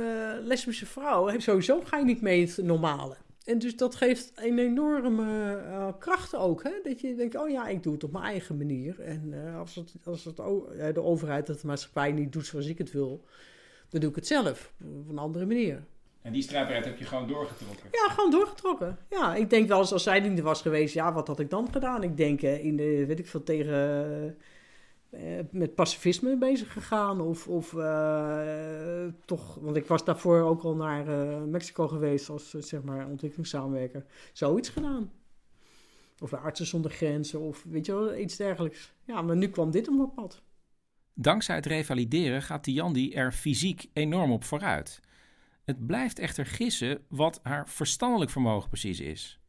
[0.41, 3.15] lesbische vrouw, sowieso ga je niet mee het normale.
[3.45, 6.71] En dus dat geeft een enorme eh, kracht ook, hè?
[6.83, 8.99] dat je denkt, oh ja, ik doe het op mijn eigen manier.
[8.99, 10.35] En eh, als, het, als het,
[10.95, 13.25] de overheid, dat de maatschappij niet doet zoals ik het wil,
[13.89, 15.83] dan doe ik het zelf, op een andere manier.
[16.21, 17.89] En die strijdbaarheid heb je gewoon doorgetrokken.
[17.91, 18.97] Ja, gewoon doorgetrokken.
[19.09, 21.49] Ja, ik denk wel eens als zij niet er was geweest, ja, wat had ik
[21.49, 22.03] dan gedaan?
[22.03, 24.37] Ik denk in de, weet ik veel, tegen,
[25.51, 27.21] met pacifisme bezig gegaan.
[27.21, 32.53] Of, of eh, toch, want ik was daarvoor ook al naar eh, Mexico geweest als,
[32.53, 34.05] eh, zeg maar, ontwikkelingssamenwerker.
[34.33, 35.11] Zoiets gedaan.
[36.19, 38.93] Of Artsen zonder Grenzen, of weet je wel, iets dergelijks.
[39.05, 40.41] Ja, maar nu kwam dit op mijn pad.
[41.13, 45.01] Dankzij het revalideren gaat Tiandi er fysiek enorm op vooruit.
[45.63, 49.39] Het blijft echter gissen wat haar verstandelijk vermogen precies is.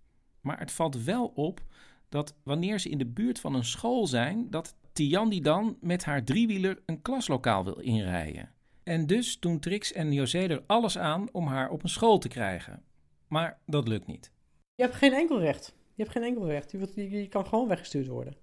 [0.40, 1.61] Maar het valt wel op
[2.09, 6.24] dat wanneer ze in de buurt van een school zijn, dat Tiandi dan met haar
[6.24, 8.50] driewieler een klaslokaal wil inrijden.
[8.83, 12.28] En dus doen Trix en José er alles aan om haar op een school te
[12.28, 12.83] krijgen.
[13.28, 14.31] Maar dat lukt niet.
[14.74, 15.74] Je hebt geen enkel recht.
[15.94, 16.70] Je hebt geen enkel recht.
[16.70, 18.37] Je, wordt- je, je kan gewoon weggestuurd worden.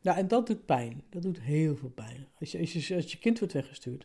[0.00, 1.02] Ja, en dat doet pijn.
[1.10, 2.26] Dat doet heel veel pijn.
[2.38, 4.04] Als je, als je, als je kind wordt weggestuurd.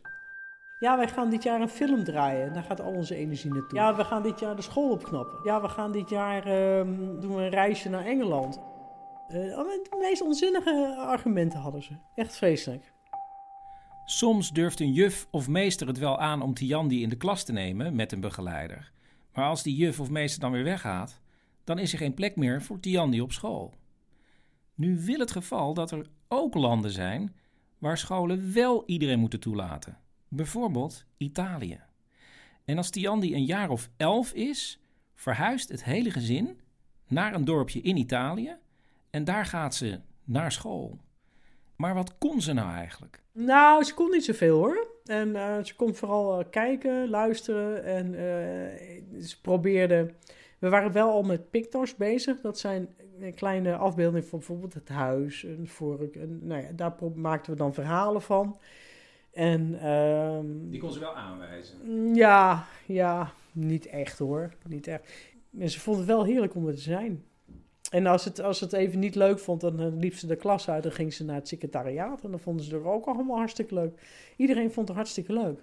[0.78, 2.52] Ja, wij gaan dit jaar een film draaien.
[2.52, 3.78] Daar gaat al onze energie naartoe.
[3.78, 5.38] Ja, we gaan dit jaar de school opknappen.
[5.44, 8.60] Ja, we gaan dit jaar ehm, doen we een reisje naar Engeland.
[9.28, 11.92] Eh, allemaal de meest onzinnige argumenten hadden ze.
[12.14, 12.92] Echt vreselijk.
[14.04, 17.52] Soms durft een juf of meester het wel aan om Tiandi in de klas te
[17.52, 18.92] nemen met een begeleider.
[19.32, 21.20] Maar als die juf of meester dan weer weggaat,
[21.64, 23.74] dan is er geen plek meer voor Tiandi op school.
[24.74, 27.34] Nu wil het geval dat er ook landen zijn
[27.78, 29.98] waar scholen wel iedereen moeten toelaten.
[30.28, 31.80] Bijvoorbeeld Italië.
[32.64, 34.80] En als Tiandi een jaar of elf is,
[35.14, 36.60] verhuist het hele gezin
[37.08, 38.56] naar een dorpje in Italië
[39.16, 40.98] en daar gaat ze naar school.
[41.76, 43.22] Maar wat kon ze nou eigenlijk?
[43.32, 44.88] Nou, ze kon niet zoveel hoor.
[45.04, 50.14] En eh, ze kon vooral eh, kijken, luisteren en eh, ze probeerde...
[50.58, 52.40] We waren wel al met pictors bezig.
[52.40, 52.88] Dat zijn
[53.34, 56.16] kleine afbeeldingen van bijvoorbeeld het huis, een vork.
[56.16, 58.58] En, nou ja, daar maakten we dan verhalen van.
[59.32, 62.14] En ehm, Die kon ze wel aanwijzen.
[62.14, 64.52] ja, ja, niet echt hoor.
[64.66, 65.12] Niet echt.
[65.58, 67.24] En ze vond het wel heerlijk om er te zijn.
[67.90, 70.68] En als het, als het even niet leuk vond, dan eh, liep ze de klas
[70.68, 72.24] uit en ging ze naar het secretariaat.
[72.24, 74.00] En dan vonden ze er ook allemaal hartstikke leuk.
[74.36, 75.60] Iedereen vond het hartstikke leuk.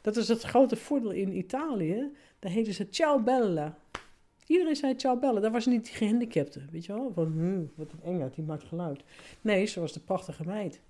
[0.00, 2.12] Dat is het grote voordeel in Italië.
[2.38, 3.78] Daar heten ze ciao bella.
[4.46, 5.40] Iedereen zei ciao bella.
[5.40, 6.60] Daar was niet die gehandicapte.
[6.70, 7.12] Weet je wel?
[7.14, 9.02] Van, hm, wat een engert, die maakt geluid.
[9.40, 10.80] Nee, ze was de prachtige meid.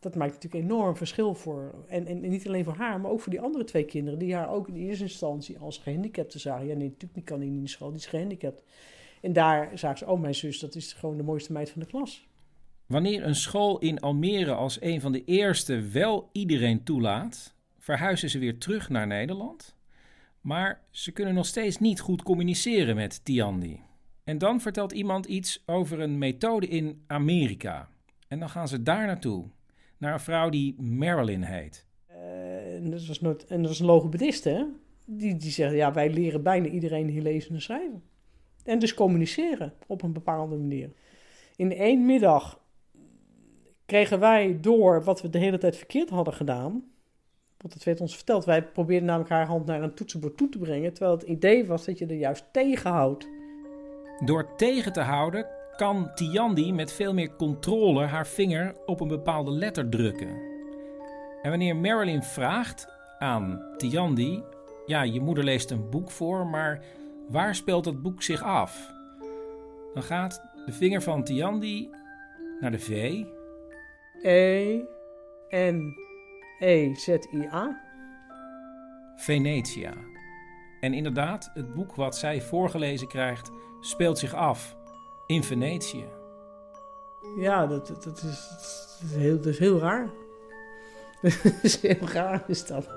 [0.00, 1.74] Dat maakt natuurlijk enorm verschil voor.
[1.86, 4.18] En, en, niet alleen voor haar, maar ook voor die andere twee kinderen.
[4.18, 6.66] Die haar ook in eerste instantie als gehandicapte zagen.
[6.66, 8.62] Ja, nee, natuurlijk die kan niet in de school, die is gehandicapt.
[9.20, 11.86] En daar zagen ze, oh, mijn zus, dat is gewoon de mooiste meid van de
[11.86, 12.26] klas.
[12.86, 18.38] Wanneer een school in Almere als een van de eerste wel iedereen toelaat, verhuizen ze
[18.38, 19.76] weer terug naar Nederland.
[20.40, 23.80] Maar ze kunnen nog steeds niet goed communiceren met Tiandi.
[24.24, 27.88] En dan vertelt iemand iets over een methode in Amerika.
[28.28, 29.44] En dan gaan ze daar naartoe.
[29.98, 31.86] Naar een vrouw die Marilyn heet.
[32.06, 34.64] Eh, en, dat was nooit, en dat was een logopedist, hè?
[35.04, 38.02] Die, die zegt, ja, wij leren bijna iedereen hier lezen en schrijven.
[38.68, 40.90] En dus communiceren op een bepaalde manier.
[41.56, 42.60] In één middag
[43.86, 46.70] kregen wij door wat we de hele tijd verkeerd hadden gedaan.
[47.56, 48.44] Want dat werd ons verteld.
[48.44, 50.92] Wij probeerden namelijk haar hand naar een toetsenbord toe te brengen.
[50.92, 53.28] Terwijl het idee was dat je er juist tegenhoudt.
[54.24, 59.50] Door tegen te houden kan Tiandi met veel meer controle haar vinger op een bepaalde
[59.50, 60.28] letter drukken.
[61.42, 64.42] En wanneer Marilyn vraagt aan Tiandi
[64.86, 66.82] ja, je moeder leest een boek voor, maar
[67.28, 68.92] waar speelt dat boek zich af?
[69.94, 71.90] Dan gaat de vinger van Tiandi
[72.60, 73.22] naar de V.
[74.22, 74.80] E
[75.50, 75.96] N
[76.58, 77.80] E Z I A.
[79.16, 79.92] Venetia.
[80.80, 84.76] En inderdaad, het boek wat zij voorgelezen krijgt speelt zich af
[85.26, 86.06] in Venetië.
[87.36, 90.10] Ja, dat, dat, dat is, dat, is heel, dat is heel raar.
[91.42, 92.88] dat is heel raar is dat.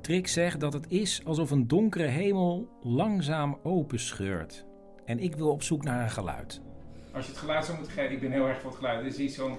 [0.00, 4.64] Trix zegt dat het is alsof een donkere hemel langzaam openscheurt.
[5.04, 6.60] En ik wil op zoek naar een geluid.
[7.12, 9.02] Als je het geluid zou moeten geven, ik ben heel erg voor het geluid.
[9.02, 9.56] Dit is iets zo'n...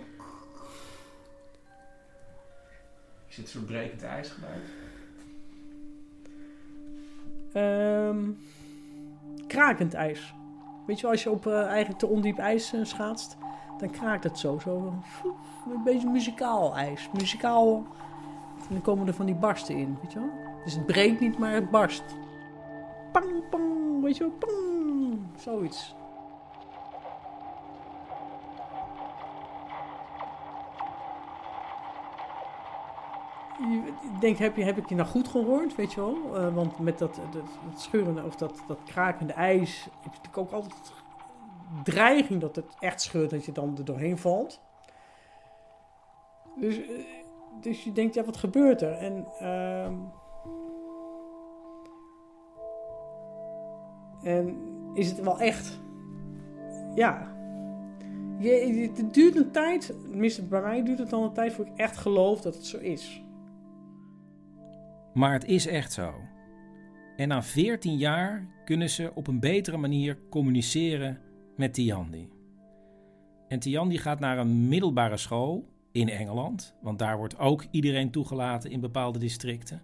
[3.28, 4.64] Is het zo'n brekend ijsgeluid?
[7.54, 8.32] Ehm,
[9.48, 10.34] krakend ijs.
[10.88, 13.38] Weet je als je op eh, eigenlijk te ondiep ijs eh, schaatst,
[13.78, 14.60] dan kraakt het zo.
[14.60, 14.94] zo
[15.74, 17.10] een beetje muzikaal ijs.
[17.14, 17.88] Muzikaal.
[18.72, 20.30] En dan komen er van die barsten in, weet je wel.
[20.64, 22.04] Dus het breekt niet, maar het barst.
[23.12, 25.20] Pang, pang, weet je wel, pang.
[25.36, 25.96] Zoiets.
[34.14, 36.36] Ik denk, heb, je, heb ik je nou goed gehoord, weet je wel?
[36.36, 37.34] Eh, want met dat, dat,
[37.70, 40.94] dat scheurende of dat, dat krakende ijs heb je natuurlijk ook altijd
[41.84, 44.62] dreiging dat het echt scheurt, dat je dan er doorheen valt.
[46.56, 47.20] Dus, eh,
[47.62, 48.92] dus je denkt, ja, wat gebeurt er?
[48.92, 49.94] En, ehm,
[54.24, 54.58] en
[54.94, 55.80] is het wel echt?
[56.96, 57.36] Ja.
[58.40, 61.72] Je, het duurt een tijd, tenminste bij mij duurt het dan een tijd voor ik
[61.76, 63.24] echt geloof dat het zo is.
[65.14, 66.14] Maar het is echt zo.
[67.16, 71.20] En na 14 jaar kunnen ze op een betere manier communiceren
[71.56, 72.30] met Tiandi.
[73.48, 78.72] En Tiandi gaat naar een middelbare school in Engeland, want daar wordt ook iedereen toegelaten
[78.72, 79.82] in bepaalde districten.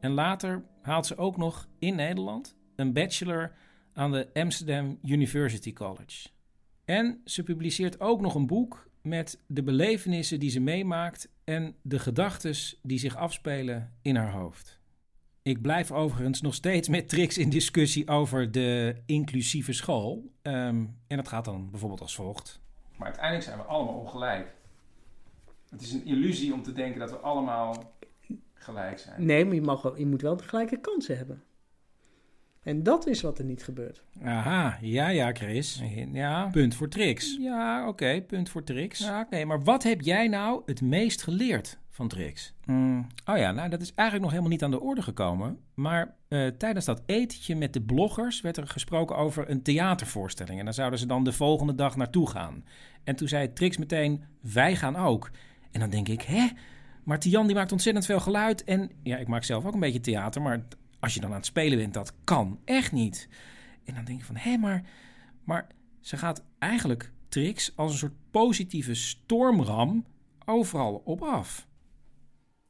[0.00, 3.52] En later haalt ze ook nog in Nederland een bachelor
[3.92, 6.28] aan de Amsterdam University College.
[6.84, 11.98] En ze publiceert ook nog een boek met de belevenissen die ze meemaakt en de
[11.98, 14.80] gedachtes die zich afspelen in haar hoofd.
[15.42, 20.32] Ik blijf overigens nog steeds met Trix in discussie over de inclusieve school.
[20.42, 22.60] Ehm, en dat gaat dan bijvoorbeeld als volgt.
[22.96, 24.54] Maar uiteindelijk zijn we allemaal ongelijk.
[25.70, 27.94] Het is een illusie om te denken dat we allemaal
[28.54, 29.26] gelijk zijn.
[29.26, 31.42] Nee, maar je, mag wel, je moet wel de gelijke kansen hebben.
[32.62, 34.02] En dat is wat er niet gebeurt.
[34.22, 35.82] Aha, ja, ja, Chris.
[36.12, 37.36] Ja, punt voor Trix.
[37.40, 38.98] Ja, oké, punt voor Trix.
[38.98, 42.54] Ja, oké, maar wat heb jij nou het meest geleerd van Trix?
[42.64, 45.58] Mm, oh ja, nou, dat is eigenlijk nog helemaal niet aan de orde gekomen.
[45.74, 50.58] Maar eh, tijdens dat etentje met de bloggers werd er gesproken over een theatervoorstelling.
[50.58, 52.64] En daar zouden ze dan de volgende dag naartoe gaan.
[53.04, 55.30] En toen zei Trix meteen, wij gaan ook.
[55.70, 56.48] En dan denk ik, hè?
[57.04, 58.64] Maar Tian die maakt ontzettend veel geluid.
[58.64, 60.42] En ja, ik maak zelf ook een beetje theater.
[60.42, 60.66] Maar
[61.00, 63.28] als je dan aan het spelen bent, dat kan echt niet.
[63.84, 64.88] En dan denk je van, hé, maar,
[65.44, 65.66] maar
[66.00, 70.06] ze gaat eigenlijk Trix als een soort positieve stormram
[70.44, 71.66] overal op af.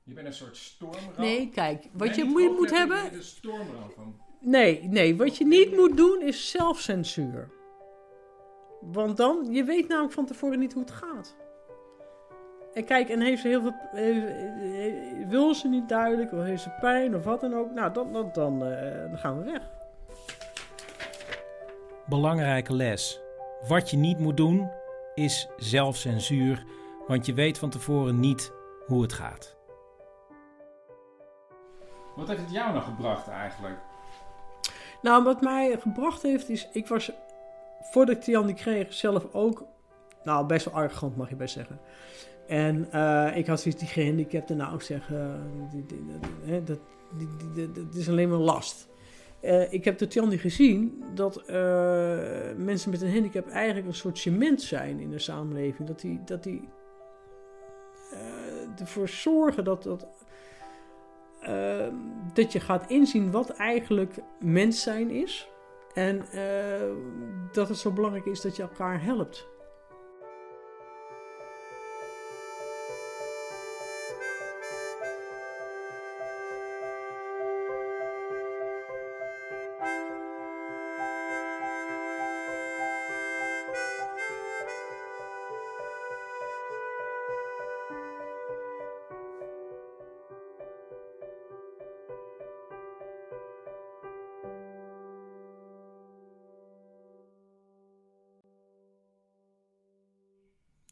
[0.02, 1.12] Je bent een soort stormram.
[1.18, 3.14] Nee, kijk, wat je moet, moet hebben...
[3.14, 4.20] een stormram van.
[4.40, 7.50] Nee, nee, wat je niet moet doen is zelfcensuur.
[8.80, 11.36] Want dan, je weet namelijk van tevoren niet hoe het gaat.
[12.74, 13.74] En kijk, en heeft ze heel veel.
[15.28, 17.70] wil ze niet duidelijk, of heeft ze pijn of wat dan ook.
[17.70, 19.70] Nou, dan, dan, dan, eh, dan gaan we weg.
[22.06, 23.20] Belangrijke les.
[23.68, 24.70] Wat je niet moet doen
[25.14, 26.64] is zelfcensuur,
[27.06, 28.52] want je weet van tevoren niet
[28.86, 29.56] hoe het gaat.
[32.16, 33.78] Wat heeft het jou nou gebracht eigenlijk?
[35.02, 37.12] Nou, wat mij gebracht heeft is, ik was
[37.80, 39.64] voordat ik die kreeg zelf ook,
[40.24, 41.80] nou best wel arrogant mag je best zeggen.
[42.50, 45.50] En eh, ik had zoiets die gehandicapten nou zeggen,
[46.44, 46.78] hè, dat,
[47.74, 48.88] dat is alleen maar last.
[49.40, 51.56] Eh, ik heb Tian die gezien dat eh,
[52.56, 55.88] mensen met een handicap eigenlijk een soort cement zijn in de samenleving.
[55.88, 56.68] Dat die, dat die
[58.12, 60.06] eh, ervoor zorgen dat, dat
[61.40, 61.86] eh,
[62.32, 65.48] dat je gaat inzien wat eigenlijk mens zijn is.
[65.94, 66.92] En eh,
[67.52, 69.48] dat het zo belangrijk is dat je elkaar helpt.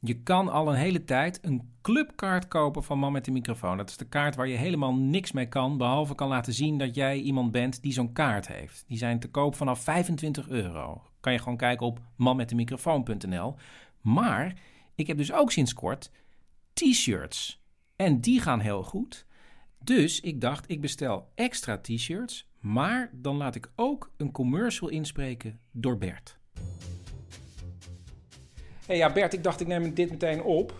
[0.08, 3.76] Je kan al een hele tijd een clubkaart kopen van Man met de microfoon.
[3.76, 6.94] Dat is de kaart waar je helemaal niks mee kan, behalve kan laten zien dat
[6.94, 8.84] jij iemand bent die zo'n kaart heeft.
[8.86, 11.02] Die zijn te koop vanaf 25 euro.
[11.20, 13.54] Kan je gewoon kijken op manmetdemicrofoon.nl.
[14.00, 14.54] Maar
[14.94, 16.10] ik heb dus ook sinds kort
[16.72, 17.62] t-shirts.
[17.96, 19.26] En die gaan heel goed.
[19.78, 25.60] Dus ik dacht, ik bestel extra t-shirts, maar dan laat ik ook een commercial inspreken
[25.72, 26.38] door Bert.
[28.88, 30.74] Hey, ja, Bert, ik dacht ik neem dit meteen op.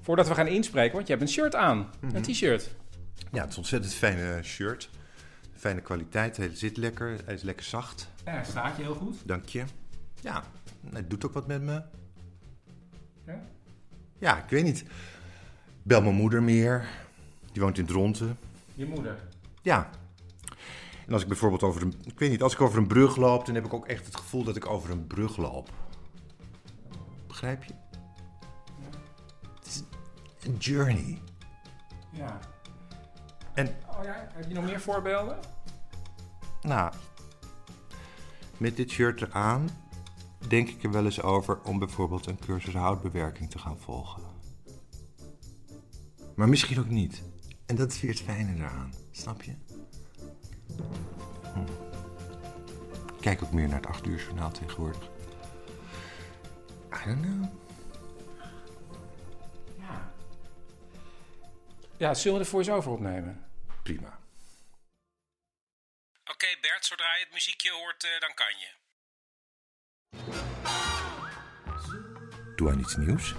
[0.00, 1.90] Voordat we gaan inspreken, want je hebt een shirt aan.
[2.00, 2.74] Een t-shirt.
[3.32, 4.90] Ja, het is een ontzettend fijne shirt.
[5.52, 8.10] Fijne kwaliteit, hij zit lekker, hij is lekker zacht.
[8.24, 9.16] Ja, staat je heel goed.
[9.24, 9.64] Dank je.
[10.20, 10.44] Ja,
[10.90, 11.82] hij doet ook wat met me.
[13.26, 13.42] Ja?
[14.18, 14.84] Ja, ik weet niet.
[15.82, 16.88] Bel mijn moeder meer.
[17.52, 18.38] Die woont in Dronten.
[18.74, 19.18] Je moeder.
[19.62, 19.90] Ja.
[21.06, 21.94] En als ik bijvoorbeeld over een...
[22.04, 23.46] Ik weet niet, als ik over een brug loop...
[23.46, 25.70] dan heb ik ook echt het gevoel dat ik over een brug loop.
[27.34, 27.72] Begrijp je?
[29.54, 29.82] Het is
[30.46, 31.22] een journey.
[32.10, 32.38] Ja.
[33.54, 35.38] En Oh ja, heb je nog meer voorbeelden?
[36.62, 36.92] nou,
[38.56, 39.68] met dit shirt eraan...
[40.48, 44.22] denk ik er wel eens over om bijvoorbeeld een cursus houtbewerking te gaan volgen.
[46.34, 47.22] Maar misschien ook niet.
[47.66, 49.54] En dat is weer het fijne eraan, snap je?
[51.52, 51.60] Hm.
[53.14, 55.12] Ik Kijk ook meer naar het 8 uur journaal tegenwoordig.
[56.94, 57.44] I don't know.
[59.78, 60.12] Ja.
[61.96, 63.44] Ja, zullen we de voice-over opnemen?
[63.82, 64.18] Prima.
[66.30, 68.82] Oké Bert, zodra je het muziekje hoort, eh, dan kan je.
[72.56, 73.34] Doe aan iets nieuws?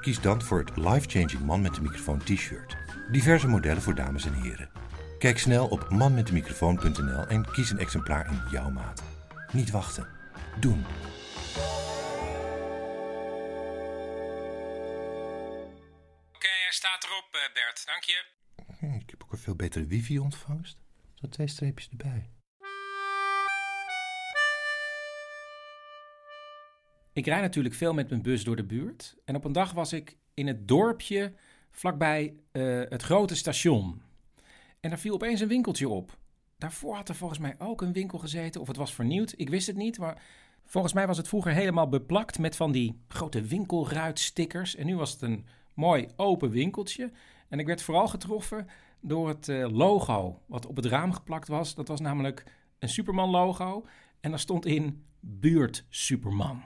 [0.00, 2.76] Kies dan voor het life-changing man met de microfoon t-shirt.
[3.10, 4.70] Diverse modellen voor dames en heren.
[5.18, 9.02] Kijk snel op manmetdemicrofoon.nl en kies een exemplaar in jouw maat.
[9.52, 10.08] Niet wachten.
[10.60, 10.84] Doen.
[19.64, 20.78] Betere wifi-ontvangst.
[21.14, 22.30] Zo twee streepjes erbij.
[27.12, 29.16] Ik rijd natuurlijk veel met mijn bus door de buurt.
[29.24, 31.32] En op een dag was ik in het dorpje
[31.70, 34.02] vlakbij eh, het grote station.
[34.80, 36.18] En daar viel opeens een winkeltje op.
[36.58, 39.34] Daarvoor had er volgens mij ook een winkel gezeten, of het was vernieuwd.
[39.36, 40.22] Ik wist het niet, maar
[40.64, 44.76] volgens mij was het vroeger helemaal beplakt met van die grote winkelruitstickers.
[44.76, 47.10] En nu was het een mooi open winkeltje.
[47.48, 48.66] En ik werd vooral getroffen
[49.06, 51.74] door het eh, logo wat op het raam geplakt was.
[51.74, 52.44] Dat was namelijk
[52.78, 53.86] een Superman-logo.
[54.20, 56.62] En daar stond in Buurt Superman.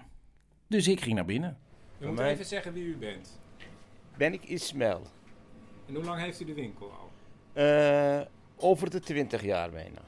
[0.67, 1.59] Dus ik ging naar binnen.
[1.99, 3.41] We moeten mij- even zeggen wie u bent.
[4.17, 5.03] Ben ik Ismail.
[5.87, 7.11] En hoe lang heeft u de winkel al?
[7.53, 8.21] Eh,
[8.57, 10.01] over de 20 jaar bijna.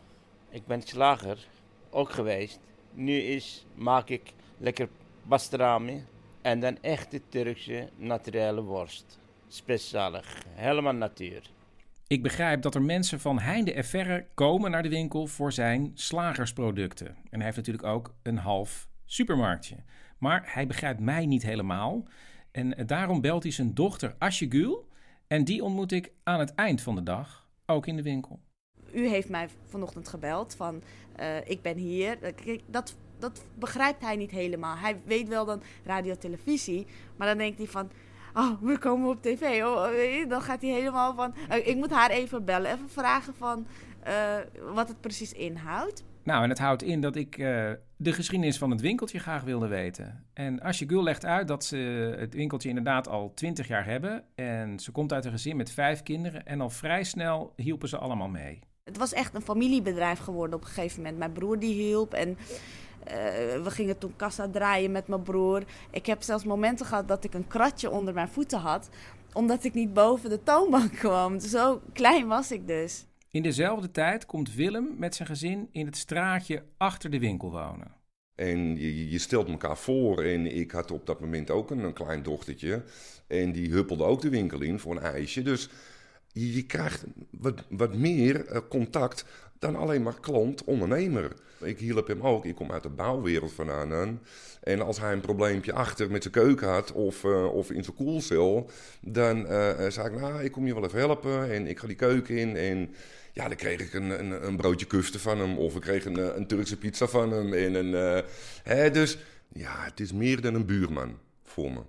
[0.49, 1.47] Ik ben slager,
[1.91, 2.61] ook geweest.
[2.93, 4.89] Nu is, maak ik lekker
[5.29, 6.05] pastrami
[6.43, 9.19] en dan echte Turkse naturele worst.
[9.49, 11.51] Specialig, helemaal natuur.
[12.11, 15.91] Ik begrijp dat er mensen van heinde en verre komen naar de winkel voor zijn
[15.95, 17.07] slagersproducten.
[17.07, 19.77] En hij heeft natuurlijk ook een half supermarktje.
[20.19, 22.09] Maar hij begrijpt mij niet helemaal.
[22.51, 24.89] En daarom belt hij zijn dochter Asje Gül.
[25.27, 28.41] En die ontmoet ik aan het eind van de dag, ook in de winkel.
[28.93, 30.83] U heeft mij vanochtend gebeld van
[31.17, 32.23] eh, ik ben hier.
[32.23, 34.77] Eh, dat, dat begrijpt hij niet helemaal.
[34.77, 37.91] Hij weet wel dan radio, televisie, maar dan denkt hij van...
[38.35, 39.63] Oh, we komen op tv.
[39.65, 41.35] Oh, eh, dan gaat hij helemaal van...
[41.49, 43.67] eh, ik moet haar even bellen, even vragen van
[44.03, 44.15] eh,
[44.73, 46.05] wat het precies inhoudt.
[46.25, 49.67] Nou, en het houdt in dat ik eh, de geschiedenis van het winkeltje graag wilde
[49.67, 50.25] weten.
[50.35, 51.77] En Asje Gül legt uit dat ze
[52.19, 54.25] het winkeltje inderdaad al twintig jaar hebben.
[54.35, 56.47] En ze komt uit een gezin met vijf kinderen.
[56.47, 58.59] En al vrij snel hielpen ze allemaal mee.
[58.85, 61.19] Het was echt een familiebedrijf geworden op een gegeven moment.
[61.19, 62.37] Mijn broer die hielp en
[63.05, 63.15] eh,
[63.63, 65.63] we gingen toen kassa draaien met mijn broer.
[65.91, 68.89] Ik heb zelfs momenten gehad dat ik een kratje onder mijn voeten had,
[69.33, 71.41] omdat ik niet boven de toonbank kwam.
[71.41, 73.05] Zo klein was ik dus.
[73.31, 77.99] In dezelfde tijd komt Willem met zijn gezin in het straatje achter de winkel wonen.
[78.35, 80.23] En je, je stelt elkaar voor.
[80.23, 82.83] En ik had op dat moment ook een, een klein dochtertje.
[83.27, 85.43] En die huppelde ook de winkel in voor een ijsje.
[85.43, 85.69] Dus
[86.33, 89.25] je, je krijgt wat, wat meer eh, contact
[89.61, 91.33] dan alleen maar klant-ondernemer.
[91.59, 92.45] Ik hielp hem ook.
[92.45, 93.91] Ik kom uit de bouwwereld vandaan.
[93.91, 94.07] hè.
[94.61, 97.97] En als hij een probleempje achter met zijn keuken had of, eh, of in zijn
[97.97, 98.71] koelcel,
[99.01, 101.87] dan eh, eh, zei ik, nou, ik kom je wel even helpen en ik ga
[101.87, 102.57] die keuken in.
[102.57, 102.95] En
[103.33, 106.37] ja, dan kreeg ik een, een, een broodje kufte van hem of ik kreeg een,
[106.37, 107.53] een Turkse pizza van hem.
[107.53, 108.25] En een,
[108.63, 109.19] hè, dus
[109.53, 111.81] ja, het is meer dan een buurman voor me.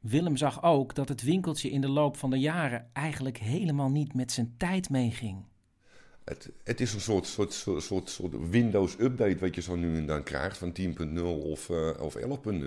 [0.00, 4.14] Willem zag ook dat het winkeltje in de loop van de jaren eigenlijk helemaal niet
[4.14, 5.49] met zijn tijd meeging.
[6.30, 10.06] Het, het is een soort, soort, soort, soort, soort Windows-update wat je zo nu en
[10.06, 12.22] dan krijgt van 10.0 of, uh, of 11.0.
[12.22, 12.62] En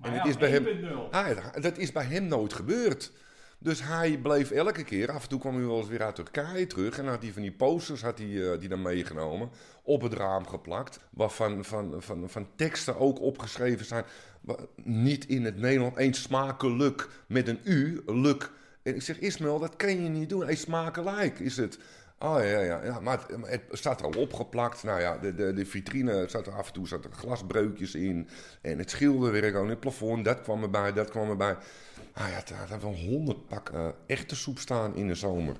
[0.00, 1.10] ja, het is bij hem, 1.0.
[1.10, 3.12] ah, dat is bij hem nooit gebeurd.
[3.58, 6.66] Dus hij bleef elke keer, af en toe kwam hij wel eens weer uit Turkije
[6.66, 6.98] terug.
[6.98, 9.50] En had hij van die posters had hij, uh, die dan meegenomen,
[9.82, 11.00] op het raam geplakt.
[11.10, 14.04] Waarvan van, van, van teksten ook opgeschreven zijn.
[14.84, 18.50] Niet in het Nederlands, eens smakelijk met een U, luk.
[18.82, 20.46] En ik zeg, Ismail, dat kan je niet doen.
[20.46, 21.78] Eens smakelijk is het.
[22.22, 23.00] Oh ja, ja, ja.
[23.00, 24.82] Maar het, het, staat er al opgeplakt.
[24.82, 28.28] Nou ja, de, de, de vitrine zat er af en toe zat er glasbreukjes in.
[28.60, 31.56] En het schilderwerk aan het plafond, dat kwam erbij, dat kwam erbij.
[32.12, 35.56] Ah ja, daar hebben wel honderd pak uh, echte soep staan in de zomer.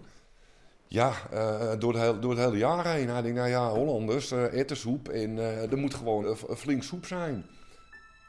[0.86, 3.08] Ja, uh, door, het hele, door het hele jaar heen.
[3.08, 5.08] Hij denkt, nou ja, Hollanders, uh, ettensoep.
[5.08, 5.38] En
[5.70, 7.44] er moet gewoon flink soep zijn.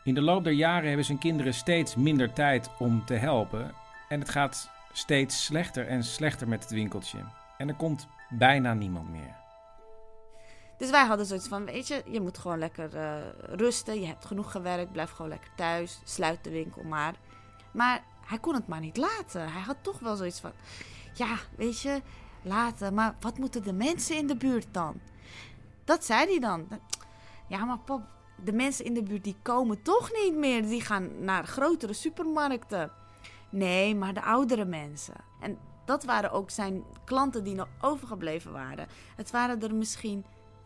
[0.04, 3.74] In de loop der jaren hebben zijn kinderen steeds minder tijd om te helpen.
[4.10, 7.18] En het gaat steeds slechter en slechter met het winkeltje.
[7.58, 9.36] En er komt bijna niemand meer.
[10.78, 14.00] Dus wij hadden zoiets van, weet je, je moet gewoon lekker uh, rusten.
[14.00, 16.02] Je hebt genoeg gewerkt, blijf gewoon lekker thuis.
[16.04, 17.16] Sluit de winkel maar.
[17.72, 19.52] Maar hij kon het maar niet laten.
[19.52, 20.52] Hij had toch wel zoiets van,
[21.14, 22.02] ja, weet je,
[22.42, 22.94] laten.
[22.94, 25.00] Maar wat moeten de mensen in de buurt dan?
[25.84, 26.68] Dat zei hij dan.
[27.48, 28.02] Ja, maar pap,
[28.44, 30.62] de mensen in de buurt die komen toch niet meer.
[30.62, 32.92] Die gaan naar grotere supermarkten.
[33.50, 35.16] Nee, maar de oudere mensen.
[35.40, 38.88] En dat waren ook zijn klanten die nog overgebleven waren.
[39.16, 40.26] Het waren er misschien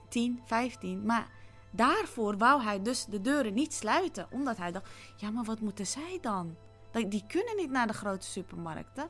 [0.09, 1.28] 10, 15, maar
[1.72, 4.28] daarvoor wou hij dus de deuren niet sluiten.
[4.32, 6.55] Omdat hij dacht, ja, maar wat moeten zij dan?
[6.91, 9.09] Die kunnen niet naar de grote supermarkten.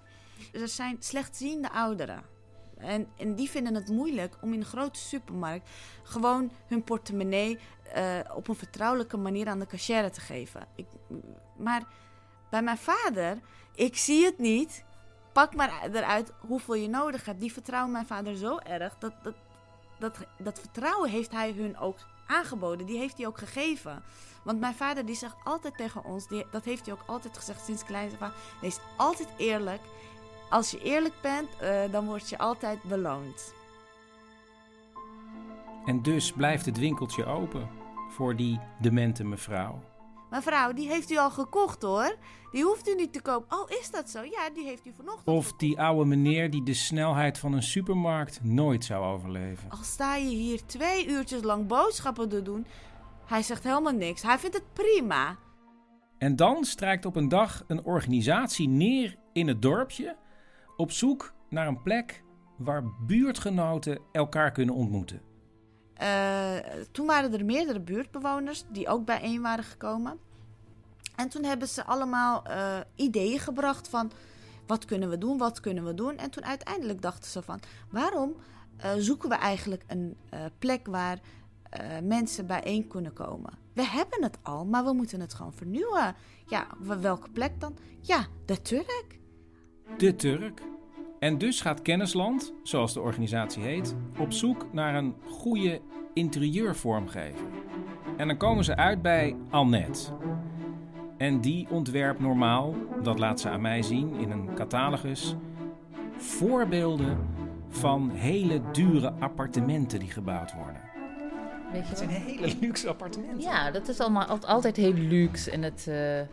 [0.54, 2.24] Er zijn slechtziende ouderen.
[2.78, 5.70] En, en die vinden het moeilijk om in een grote supermarkt
[6.04, 7.60] gewoon hun portemonnee
[7.96, 10.68] uh, op een vertrouwelijke manier aan de cashier te geven.
[10.76, 10.88] Ik,
[11.58, 11.84] maar
[12.50, 13.40] bij mijn vader,
[13.76, 14.84] ik zie het niet.
[15.36, 17.40] Pak maar eruit hoeveel je nodig hebt.
[17.40, 18.98] Die vertrouwen mijn vader zo erg.
[18.98, 19.36] Dat, dat,
[20.00, 22.86] dat, dat vertrouwen heeft hij hun ook aangeboden.
[22.86, 24.04] Die heeft hij ook gegeven.
[24.44, 27.86] Want mijn vader die zegt altijd tegen ons, dat heeft hij ook altijd gezegd sinds
[27.86, 28.34] kleins af aan.
[28.62, 29.82] Wees altijd eerlijk.
[30.50, 33.54] Als je eerlijk bent, uh, dan word je altijd beloond.
[35.86, 37.70] En dus blijft het winkeltje open
[38.10, 39.95] voor die demente mevrouw.
[40.36, 42.16] Mevrouw, die heeft u al gekocht hoor.
[42.52, 43.58] Die hoeft u niet te kopen.
[43.58, 44.24] Oh, is dat zo?
[44.24, 45.38] Ja, die heeft u vanochtend.
[45.38, 49.70] Of die oude meneer die de snelheid van een supermarkt nooit zou overleven.
[49.70, 52.66] Al sta je hier twee uurtjes lang boodschappen te doen,
[53.26, 54.22] hij zegt helemaal niks.
[54.22, 55.38] Hij vindt het prima.
[56.18, 60.16] En dan strijkt op een dag een organisatie neer in het dorpje
[60.76, 62.24] op zoek naar een plek
[62.58, 65.22] waar buurtgenoten elkaar kunnen ontmoeten.
[66.02, 66.56] Uh,
[66.92, 70.20] toen waren er meerdere buurtbewoners die ook bijeen waren gekomen.
[71.16, 74.12] En toen hebben ze allemaal uh, ideeën gebracht van
[74.68, 76.18] wat kunnen we doen, wat kunnen we doen.
[76.18, 78.36] En toen uiteindelijk dachten ze van waarom
[78.78, 80.18] uh, zoeken we eigenlijk een
[80.60, 81.20] plek waar
[82.04, 83.54] mensen bijeen kunnen komen.
[83.74, 86.16] We hebben het al, maar we moeten het gewoon vernieuwen.
[86.46, 87.78] Ja, welke plek dan?
[88.02, 89.20] Ja, de Turk.
[89.98, 90.62] De Turk.
[91.26, 95.82] En dus gaat Kennisland, zoals de organisatie heet, op zoek naar een goede
[96.14, 97.46] interieurvormgever.
[98.18, 100.12] En dan komen ze uit bij Annette.
[101.18, 105.36] En die ontwerpt normaal, dat laat ze aan mij zien in een catalogus,
[106.18, 107.18] voorbeelden
[107.70, 110.82] van hele dure appartementen die gebouwd worden.
[111.72, 113.42] Weet je Het zijn hele luxe appartementen.
[113.42, 115.52] Ja, dat is allemaal altijd heel luxe.
[115.52, 116.26] En het, uh, ja,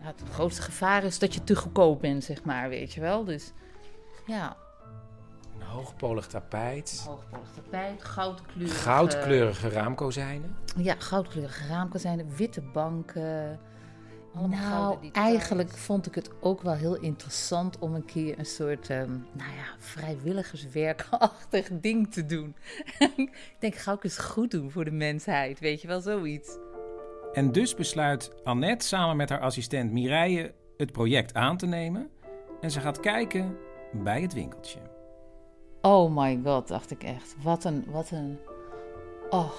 [0.00, 3.24] het grootste gevaar is dat je te goedkoop bent, zeg maar, weet je wel.
[3.24, 3.52] Dus
[4.26, 4.56] ja.
[5.54, 7.04] Een hoogpolig tapijt.
[7.06, 8.74] Hoogpolig tapijt, goudkleurige...
[8.74, 10.56] Goudkleurige raamkozijnen.
[10.76, 13.60] Ja, goudkleurige raamkozijnen, witte banken.
[14.48, 19.26] nou, eigenlijk vond ik het ook wel heel interessant om een keer een soort, um,
[19.32, 22.56] nou ja, vrijwilligerswerkachtig ding te doen.
[23.16, 26.58] ik denk, ga ik eens goed doen voor de mensheid, weet je wel, zoiets.
[27.32, 32.10] En dus besluit Annette samen met haar assistent Mireille het project aan te nemen.
[32.60, 33.56] En ze gaat kijken
[33.92, 34.80] bij het winkeltje.
[35.82, 37.34] Oh my god, dacht ik echt.
[37.42, 38.38] Wat een, wat een.
[39.30, 39.52] Oh,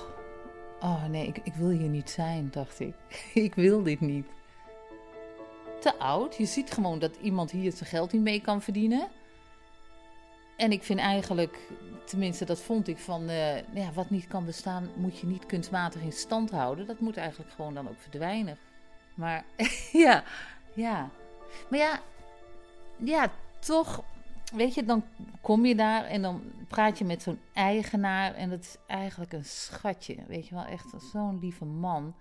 [0.80, 2.96] oh nee, ik, ik wil hier niet zijn, dacht ik.
[3.48, 4.26] ik wil dit niet.
[5.80, 6.36] Te oud.
[6.36, 9.08] Je ziet gewoon dat iemand hier zijn geld niet mee kan verdienen.
[10.58, 11.58] En ik vind eigenlijk,
[12.06, 16.02] tenminste dat vond ik van, uh, ja, wat niet kan bestaan, moet je niet kunstmatig
[16.02, 16.88] in stand houden.
[16.88, 18.58] Dat moet eigenlijk gewoon dan ook verdwijnen.
[19.16, 19.46] Maar
[19.92, 20.24] ja,
[20.74, 21.10] ja.
[21.70, 22.00] Maar ja,
[22.98, 24.04] ja, toch
[24.54, 25.04] weet je, dan
[25.42, 28.34] kom je daar en dan praat je met zo'n eigenaar.
[28.34, 30.16] En dat is eigenlijk een schatje.
[30.28, 32.16] Weet je wel, echt zo'n lieve man.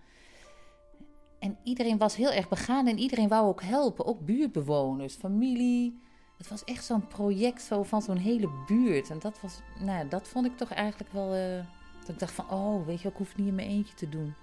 [1.39, 4.07] En iedereen was heel erg begaan en iedereen wou ook helpen.
[4.07, 6.01] Ook buurtbewoners, familie.
[6.39, 9.11] het was echt zo'n project zo van zo'n hele buurt.
[9.11, 11.35] En dat, was, nou, dat vond ik toch eigenlijk wel.
[11.35, 11.65] eh,
[12.07, 14.09] dat ik dacht van, oh, weet je, ik hoef het niet in mijn eentje te
[14.09, 14.35] doen.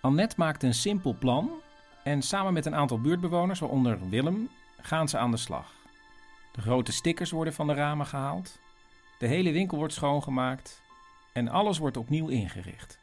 [0.00, 1.50] Annette maakt een simpel plan
[2.04, 4.48] en samen met een aantal buurtbewoners, waaronder Willem,
[4.80, 5.79] gaan ze aan de slag.
[6.52, 8.58] De grote stickers worden van de ramen gehaald,
[9.18, 10.82] de hele winkel wordt schoongemaakt
[11.32, 12.98] en alles wordt opnieuw ingericht.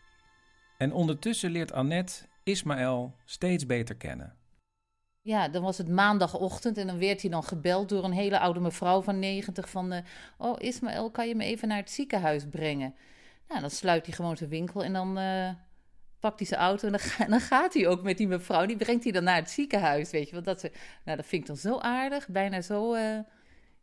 [0.78, 4.36] En ondertussen leert Annette Ismaël steeds beter kennen.
[5.22, 8.60] Ja, dan was het maandagochtend en dan werd hij dan gebeld door een hele oude
[8.60, 9.92] mevrouw van 90 van...
[9.92, 10.04] eh,
[10.38, 12.96] oh, Ismaël, kan je me even naar het ziekenhuis brengen?
[13.48, 15.50] Nou, dan sluit hij gewoon zijn winkel en dan eh,
[16.20, 18.66] pakt hij zijn auto en dan, dan gaat hij ook met die mevrouw.
[18.66, 20.34] Die brengt hij dan naar het ziekenhuis, weet je.
[20.34, 20.72] Want dat, ze,
[21.06, 23.20] nou, dat vind ik dan zo aardig, bijna zo eh,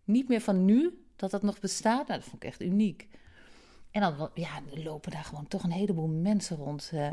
[0.05, 2.07] niet meer van nu, dat dat nog bestaat.
[2.09, 3.09] Nou, dat vond ik echt uniek.
[3.91, 6.91] En dan ja, lopen daar gewoon toch een heleboel mensen rond...
[6.93, 7.11] eh,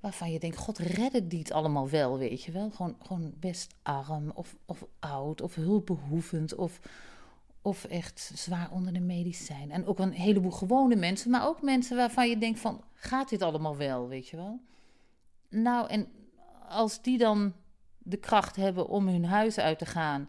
[0.00, 2.70] waarvan je denkt, god, redden die het allemaal wel, weet je wel?
[2.70, 6.80] Gewoon, gewoon best arm of, of oud of hulpbehoevend of,
[7.62, 9.70] of echt zwaar onder de medicijn.
[9.70, 13.42] En ook een heleboel gewone mensen, maar ook mensen waarvan je denkt van, gaat dit
[13.42, 14.60] allemaal wel, weet je wel?
[15.48, 16.08] Nou, en
[16.68, 17.52] als die dan
[17.98, 20.28] de kracht hebben om hun huis uit te gaan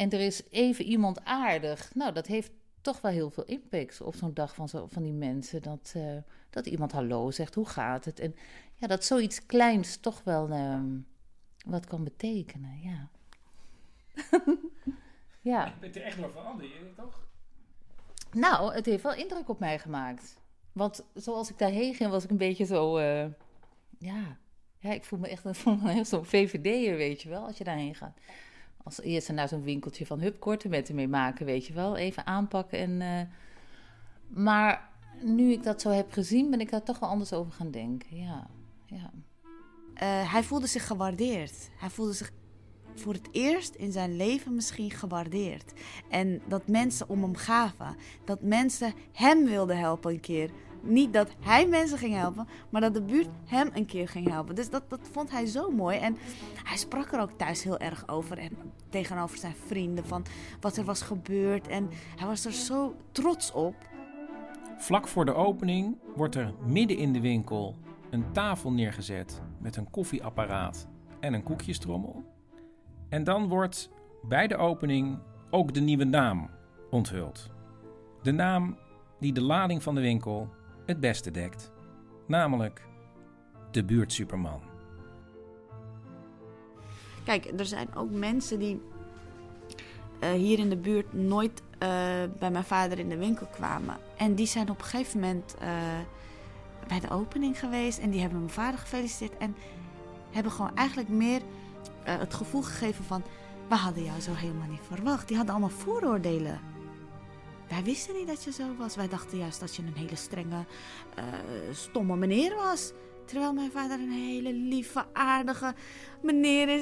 [0.00, 4.14] en er is even iemand aardig, nou, dat heeft toch wel heel veel impact op
[4.14, 5.62] zo'n dag van, zo, van die mensen.
[5.62, 6.16] Dat, eh,
[6.50, 8.20] dat iemand hallo zegt, hoe gaat het?
[8.20, 8.34] En
[8.74, 10.98] ja, dat zoiets kleins toch wel ehm,
[11.66, 13.08] wat kan betekenen, ja.
[15.52, 15.64] ja.
[15.64, 17.26] Je bent er echt door veranderd, toch?
[18.32, 20.40] Nou, het heeft wel indruk op mij gemaakt.
[20.72, 22.96] Want zoals ik daarheen ging, was ik een beetje zo...
[22.96, 23.26] eh,
[23.98, 24.38] ja.
[24.78, 27.58] ja, ik voel me echt, ik voel me echt zo'n VVD'er, weet je wel, als
[27.58, 28.18] je daarheen gaat.
[28.82, 31.96] Als eerste naar zo'n winkeltje van hup, korte metten mee maken, weet je wel.
[31.96, 33.00] Even aanpakken en...
[33.00, 33.26] eh,
[34.28, 34.88] maar
[35.22, 38.16] nu ik dat zo heb gezien, ben ik daar toch wel anders over gaan denken,
[38.16, 38.46] ja.
[38.86, 39.10] ja.
[39.94, 41.70] Eh, hij voelde zich gewaardeerd.
[41.78, 42.32] Hij voelde zich
[42.94, 45.72] voor het eerst in zijn leven misschien gewaardeerd.
[46.08, 47.96] En dat mensen om hem gaven.
[48.24, 50.50] Dat mensen hem wilden helpen een keer.
[50.82, 54.54] Niet dat hij mensen ging helpen, maar dat de buurt hem een keer ging helpen.
[54.54, 55.98] Dus dat, dat vond hij zo mooi.
[55.98, 56.16] En
[56.64, 58.38] hij sprak er ook thuis heel erg over.
[58.38, 58.58] En
[58.88, 60.24] tegenover zijn vrienden van
[60.60, 61.68] wat er was gebeurd.
[61.68, 63.74] En hij was er zo trots op.
[64.76, 67.76] Vlak voor de opening wordt er midden in de winkel
[68.10, 70.88] een tafel neergezet met een koffieapparaat
[71.20, 72.24] en een koekjestrommel.
[73.08, 73.90] En dan wordt
[74.22, 75.18] bij de opening
[75.50, 76.50] ook de nieuwe naam
[76.90, 77.50] onthuld.
[78.22, 78.76] De naam
[79.20, 80.48] die de lading van de winkel
[80.90, 81.70] het beste dekt,
[82.26, 82.82] namelijk
[83.70, 84.60] de buurtsuperman.
[87.24, 88.82] Kijk, er zijn ook mensen die
[90.18, 91.88] eh, hier in de buurt nooit eh,
[92.38, 93.96] bij mijn vader in de winkel kwamen.
[94.16, 95.68] En die zijn op een gegeven moment eh,
[96.88, 99.36] bij de opening geweest en die hebben mijn vader gefeliciteerd.
[99.38, 99.56] En
[100.30, 101.40] hebben gewoon eigenlijk meer
[102.02, 103.22] het gevoel gegeven van...
[103.68, 105.28] we hadden jou zo helemaal niet verwacht.
[105.28, 106.60] Die hadden allemaal vooroordelen.
[107.70, 108.96] Wij wisten niet dat je zo was.
[108.96, 110.64] Wij dachten juist dat je een hele strenge,
[111.14, 111.24] eh,
[111.72, 112.92] stomme meneer was.
[113.24, 115.74] Terwijl mijn vader een hele lieve, aardige
[116.22, 116.80] meneer is.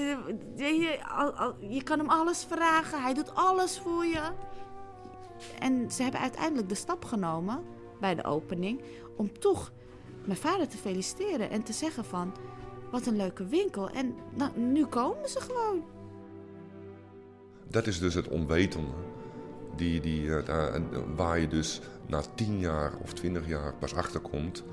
[1.69, 3.03] Je, kan hem alles vragen.
[3.03, 4.33] Hij doet alles voor je.
[5.59, 7.65] En ze hebben uiteindelijk de stap genomen
[8.01, 8.83] bij de opening
[9.17, 9.73] om toch
[10.25, 12.35] mijn vader te feliciteren en te zeggen van
[12.91, 13.91] wat een leuke winkel.
[13.91, 15.85] En nou, nu komen ze gewoon.
[17.71, 19.18] Dat is dus het onwetende.
[19.79, 24.65] Die, die, eh, en waar je dus na tien jaar of twintig jaar pas achterkomt.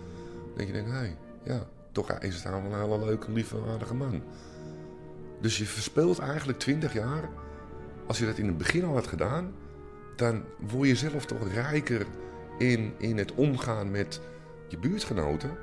[0.56, 3.94] Dat je denkt, hé, hey, ja, toch is het wel een hele leuke, lieve, aardige
[3.94, 4.22] man.
[5.42, 7.30] Dus je verspeelt eigenlijk twintig jaar.
[8.08, 9.54] Als je dat in het begin al had gedaan,
[10.16, 12.06] dan word je zelf toch rijker
[12.58, 14.22] in, in het omgaan met
[14.68, 15.58] je buurtgenoten.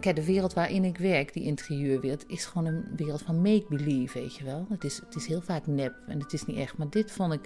[0.00, 4.36] Kijk, de wereld waarin ik werk, die interieurwereld, is gewoon een wereld van make-believe, weet
[4.36, 4.66] je wel.
[4.68, 6.76] Het is, het is heel vaak nep en het is niet echt.
[6.76, 7.44] Maar dit vond ik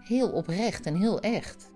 [0.00, 1.72] heel oprecht en heel echt.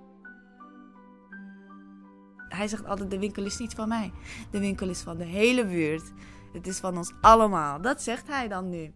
[2.48, 4.12] Hij zegt altijd, de winkel is niet van mij.
[4.50, 6.12] De winkel is van de hele buurt.
[6.52, 7.80] Het is van ons allemaal.
[7.80, 8.92] Dat zegt hij dan nu.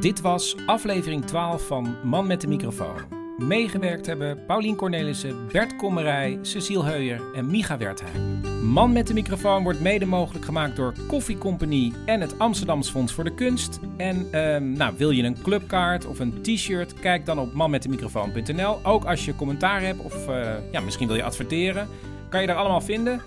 [0.00, 3.18] Dit was aflevering 12 van Man met de microfoon.
[3.38, 8.40] Meegewerkt hebben Paulien Cornelissen, Bert Kommerij, Cecile Heuyer en Micha Wertheim.
[8.72, 13.12] Man met de microfoon wordt mede mogelijk gemaakt door Koffie Company en het Amsterdams Fonds
[13.12, 13.80] voor de Kunst.
[13.96, 18.84] En ehm, nou, wil je een clubkaart of een t-shirt, kijk dan op manmetdemicrofoon.nl.
[18.84, 21.88] Ook als je commentaar hebt of eh, ja, misschien wil je adverteren,
[22.28, 23.20] kan je daar allemaal vinden.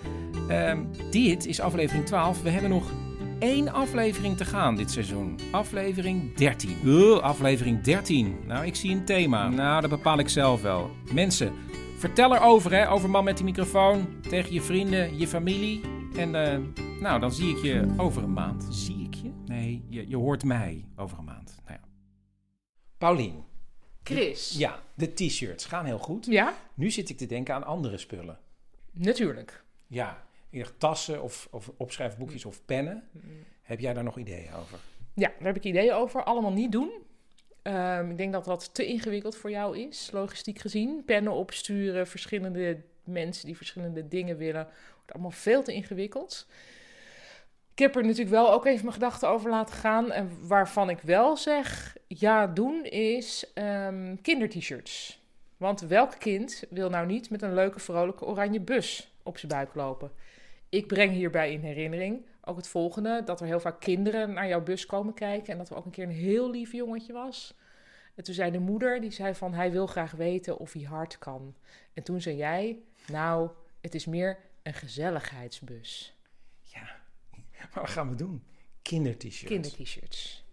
[0.48, 0.78] Ehm,
[1.10, 2.42] dit is aflevering 12.
[2.42, 2.90] We hebben nog
[3.38, 5.38] één aflevering te gaan dit seizoen.
[5.50, 6.76] Aflevering 13.
[6.84, 8.36] Oeh, aflevering 13.
[8.46, 9.48] Nou, ik zie een thema.
[9.48, 10.90] Nou, dat bepaal ik zelf wel.
[11.12, 11.52] Mensen,
[11.98, 14.20] vertel erover, hè, over Man met die microfoon.
[14.28, 15.80] Tegen je vrienden, je familie.
[16.16, 16.58] En eh,
[17.00, 18.66] nou, dan zie ik je over een maand.
[18.70, 19.30] Zie ik je?
[19.46, 21.56] Nee, je, je hoort mij over een maand.
[21.66, 21.88] Nou ja.
[22.98, 23.44] Paulien.
[24.02, 24.50] Chris.
[24.50, 26.26] De- ja, de t-shirts gaan heel goed.
[26.26, 26.54] Ja?
[26.74, 28.38] Nu zit ik te denken aan andere spullen.
[28.92, 29.64] Natuurlijk.
[29.86, 30.22] Ja,
[30.54, 33.08] eerder tassen of, of opschrijfboekjes of pennen.
[33.62, 34.78] Heb jij daar nog ideeën over?
[35.14, 36.24] Ja, daar heb ik ideeën over.
[36.24, 36.90] Allemaal niet doen.
[37.62, 41.02] Ehm, ik denk dat dat te ingewikkeld voor jou is, logistiek gezien.
[41.04, 44.68] Pennen opsturen, verschillende mensen die verschillende dingen willen.
[44.94, 46.46] Wordt allemaal veel te ingewikkeld.
[47.72, 50.12] Ik heb er natuurlijk wel ook even mijn gedachten over laten gaan.
[50.12, 55.22] En waarvan ik wel zeg, ja doen, is ehm kinder-t-shirts.
[55.56, 59.74] Want welk kind wil nou niet met een leuke, vrolijke oranje bus op zijn buik
[59.74, 60.10] lopen?
[60.74, 64.62] Ik breng hierbij in herinnering ook het volgende: dat er heel vaak kinderen naar jouw
[64.62, 65.52] bus komen kijken.
[65.52, 67.54] En dat er ook een keer een heel lief jongetje was.
[68.14, 71.18] En toen zei de moeder, die zei van hij wil graag weten of hij hard
[71.18, 71.54] kan.
[71.92, 72.78] En toen zei jij,
[73.10, 73.50] nou,
[73.80, 76.18] het is meer een gezelligheidsbus.
[77.74, 78.42] Maar wat gaan we doen?
[78.82, 79.44] Kinder-t-shirts.
[79.44, 80.43] Kinder-t-shirts.